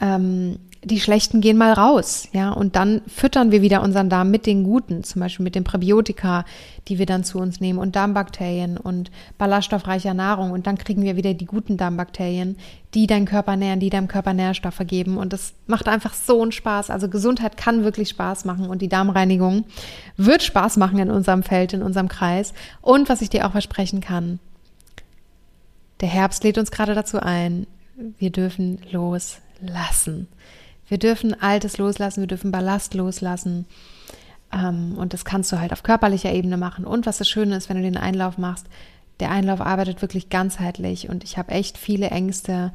ähm, 0.00 0.58
die 0.84 1.00
schlechten 1.00 1.40
gehen 1.40 1.56
mal 1.56 1.72
raus, 1.72 2.28
ja, 2.32 2.50
und 2.50 2.76
dann 2.76 3.00
füttern 3.06 3.50
wir 3.50 3.62
wieder 3.62 3.82
unseren 3.82 4.10
Darm 4.10 4.30
mit 4.30 4.46
den 4.46 4.64
guten, 4.64 5.02
zum 5.02 5.20
Beispiel 5.20 5.44
mit 5.44 5.54
den 5.54 5.64
Präbiotika, 5.64 6.44
die 6.88 6.98
wir 6.98 7.06
dann 7.06 7.24
zu 7.24 7.38
uns 7.38 7.60
nehmen 7.60 7.78
und 7.78 7.96
Darmbakterien 7.96 8.76
und 8.76 9.10
ballaststoffreicher 9.38 10.12
Nahrung 10.12 10.50
und 10.50 10.66
dann 10.66 10.76
kriegen 10.76 11.02
wir 11.02 11.16
wieder 11.16 11.32
die 11.32 11.46
guten 11.46 11.76
Darmbakterien, 11.76 12.56
die 12.92 13.06
deinen 13.06 13.24
Körper 13.24 13.56
nähren, 13.56 13.80
die 13.80 13.90
deinem 13.90 14.08
Körper 14.08 14.34
Nährstoffe 14.34 14.82
geben 14.86 15.16
und 15.16 15.32
das 15.32 15.54
macht 15.66 15.88
einfach 15.88 16.12
so 16.12 16.42
einen 16.42 16.52
Spaß. 16.52 16.90
Also 16.90 17.08
Gesundheit 17.08 17.56
kann 17.56 17.84
wirklich 17.84 18.10
Spaß 18.10 18.44
machen 18.44 18.68
und 18.68 18.82
die 18.82 18.88
Darmreinigung 18.88 19.64
wird 20.16 20.42
Spaß 20.42 20.76
machen 20.76 20.98
in 20.98 21.10
unserem 21.10 21.42
Feld, 21.42 21.72
in 21.72 21.82
unserem 21.82 22.08
Kreis 22.08 22.52
und 22.82 23.08
was 23.08 23.22
ich 23.22 23.30
dir 23.30 23.46
auch 23.46 23.52
versprechen 23.52 24.00
kann, 24.00 24.38
der 26.00 26.08
Herbst 26.08 26.44
lädt 26.44 26.58
uns 26.58 26.70
gerade 26.70 26.94
dazu 26.94 27.20
ein, 27.20 27.66
wir 27.96 28.30
dürfen 28.30 28.78
loslassen. 28.90 30.28
Wir 30.88 30.98
dürfen 30.98 31.40
Altes 31.40 31.78
loslassen, 31.78 32.20
wir 32.20 32.26
dürfen 32.26 32.52
Ballast 32.52 32.94
loslassen. 32.94 33.66
Ähm, 34.52 34.96
und 34.96 35.12
das 35.12 35.24
kannst 35.24 35.50
du 35.52 35.60
halt 35.60 35.72
auf 35.72 35.82
körperlicher 35.82 36.32
Ebene 36.32 36.56
machen. 36.56 36.84
Und 36.84 37.06
was 37.06 37.18
das 37.18 37.28
Schöne 37.28 37.56
ist, 37.56 37.68
wenn 37.68 37.76
du 37.76 37.82
den 37.82 37.96
Einlauf 37.96 38.38
machst, 38.38 38.66
der 39.20 39.30
Einlauf 39.30 39.60
arbeitet 39.60 40.02
wirklich 40.02 40.28
ganzheitlich 40.28 41.08
und 41.08 41.22
ich 41.22 41.38
habe 41.38 41.52
echt 41.52 41.78
viele 41.78 42.10
Ängste 42.10 42.72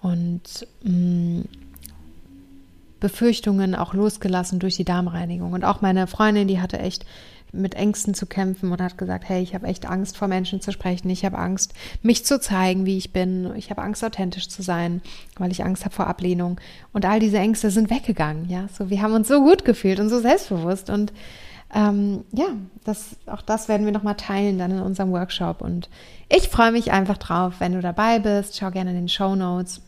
und 0.00 0.66
mh, 0.84 0.92
mm, 0.92 1.44
Befürchtungen 3.00 3.74
auch 3.74 3.94
losgelassen 3.94 4.58
durch 4.58 4.76
die 4.76 4.84
Darmreinigung. 4.84 5.52
Und 5.52 5.64
auch 5.64 5.80
meine 5.80 6.06
Freundin, 6.06 6.48
die 6.48 6.60
hatte 6.60 6.78
echt 6.78 7.06
mit 7.52 7.74
Ängsten 7.74 8.14
zu 8.14 8.26
kämpfen 8.26 8.70
und 8.72 8.80
hat 8.80 8.98
gesagt, 8.98 9.28
hey, 9.28 9.42
ich 9.42 9.54
habe 9.54 9.66
echt 9.66 9.86
Angst 9.86 10.16
vor 10.16 10.28
Menschen 10.28 10.60
zu 10.60 10.72
sprechen, 10.72 11.10
ich 11.10 11.24
habe 11.24 11.38
Angst, 11.38 11.74
mich 12.02 12.24
zu 12.24 12.40
zeigen, 12.40 12.86
wie 12.86 12.96
ich 12.96 13.12
bin, 13.12 13.52
ich 13.56 13.70
habe 13.70 13.82
Angst, 13.82 14.04
authentisch 14.04 14.48
zu 14.48 14.62
sein, 14.62 15.02
weil 15.36 15.50
ich 15.50 15.64
Angst 15.64 15.84
habe 15.84 15.94
vor 15.94 16.06
Ablehnung. 16.06 16.60
Und 16.92 17.04
all 17.04 17.20
diese 17.20 17.38
Ängste 17.38 17.70
sind 17.70 17.90
weggegangen, 17.90 18.48
ja. 18.48 18.68
So, 18.76 18.90
wir 18.90 19.02
haben 19.02 19.14
uns 19.14 19.28
so 19.28 19.42
gut 19.42 19.64
gefühlt 19.64 20.00
und 20.00 20.08
so 20.08 20.20
selbstbewusst 20.20 20.90
und 20.90 21.12
ähm, 21.72 22.24
ja, 22.32 22.46
das, 22.84 23.16
auch 23.26 23.42
das 23.42 23.68
werden 23.68 23.86
wir 23.86 23.92
nochmal 23.92 24.16
teilen 24.16 24.58
dann 24.58 24.72
in 24.72 24.80
unserem 24.80 25.12
Workshop. 25.12 25.60
Und 25.60 25.88
ich 26.28 26.48
freue 26.48 26.72
mich 26.72 26.90
einfach 26.90 27.16
drauf, 27.16 27.54
wenn 27.58 27.72
du 27.72 27.80
dabei 27.80 28.18
bist. 28.18 28.56
Schau 28.58 28.70
gerne 28.70 28.90
in 28.90 28.96
den 28.96 29.08
Show 29.08 29.36
Notes. 29.36 29.80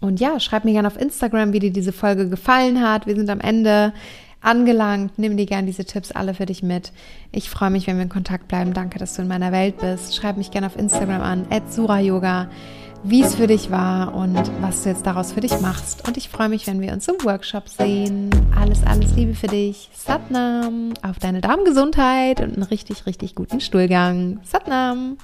Und 0.00 0.20
ja, 0.20 0.40
schreib 0.40 0.64
mir 0.64 0.72
gerne 0.72 0.88
auf 0.88 0.98
Instagram, 0.98 1.52
wie 1.52 1.58
dir 1.58 1.72
diese 1.72 1.92
Folge 1.92 2.28
gefallen 2.28 2.80
hat. 2.80 3.06
Wir 3.06 3.14
sind 3.14 3.28
am 3.28 3.40
Ende 3.40 3.92
angelangt. 4.40 5.18
Nimm 5.18 5.36
dir 5.36 5.46
gerne 5.46 5.66
diese 5.66 5.84
Tipps 5.84 6.12
alle 6.12 6.34
für 6.34 6.46
dich 6.46 6.62
mit. 6.62 6.92
Ich 7.32 7.50
freue 7.50 7.70
mich, 7.70 7.86
wenn 7.86 7.96
wir 7.96 8.04
in 8.04 8.08
Kontakt 8.08 8.48
bleiben. 8.48 8.72
Danke, 8.72 8.98
dass 8.98 9.14
du 9.14 9.22
in 9.22 9.28
meiner 9.28 9.52
Welt 9.52 9.78
bist. 9.78 10.16
Schreib 10.16 10.36
mich 10.36 10.50
gerne 10.50 10.66
auf 10.66 10.76
Instagram 10.76 11.22
an, 11.22 11.46
surayoga, 11.68 12.48
wie 13.02 13.22
es 13.22 13.34
für 13.34 13.46
dich 13.46 13.70
war 13.70 14.14
und 14.14 14.36
was 14.60 14.82
du 14.82 14.90
jetzt 14.90 15.06
daraus 15.06 15.32
für 15.32 15.40
dich 15.40 15.60
machst. 15.60 16.06
Und 16.06 16.16
ich 16.16 16.28
freue 16.28 16.48
mich, 16.48 16.66
wenn 16.66 16.80
wir 16.80 16.92
uns 16.92 17.08
im 17.08 17.16
Workshop 17.24 17.68
sehen. 17.68 18.30
Alles, 18.58 18.84
alles 18.84 19.14
Liebe 19.14 19.34
für 19.34 19.46
dich. 19.46 19.90
Satnam. 19.94 20.94
Auf 21.02 21.18
deine 21.18 21.40
Darmgesundheit 21.40 22.40
und 22.40 22.54
einen 22.54 22.62
richtig, 22.62 23.06
richtig 23.06 23.34
guten 23.34 23.60
Stuhlgang. 23.60 24.40
Satnam. 24.44 25.16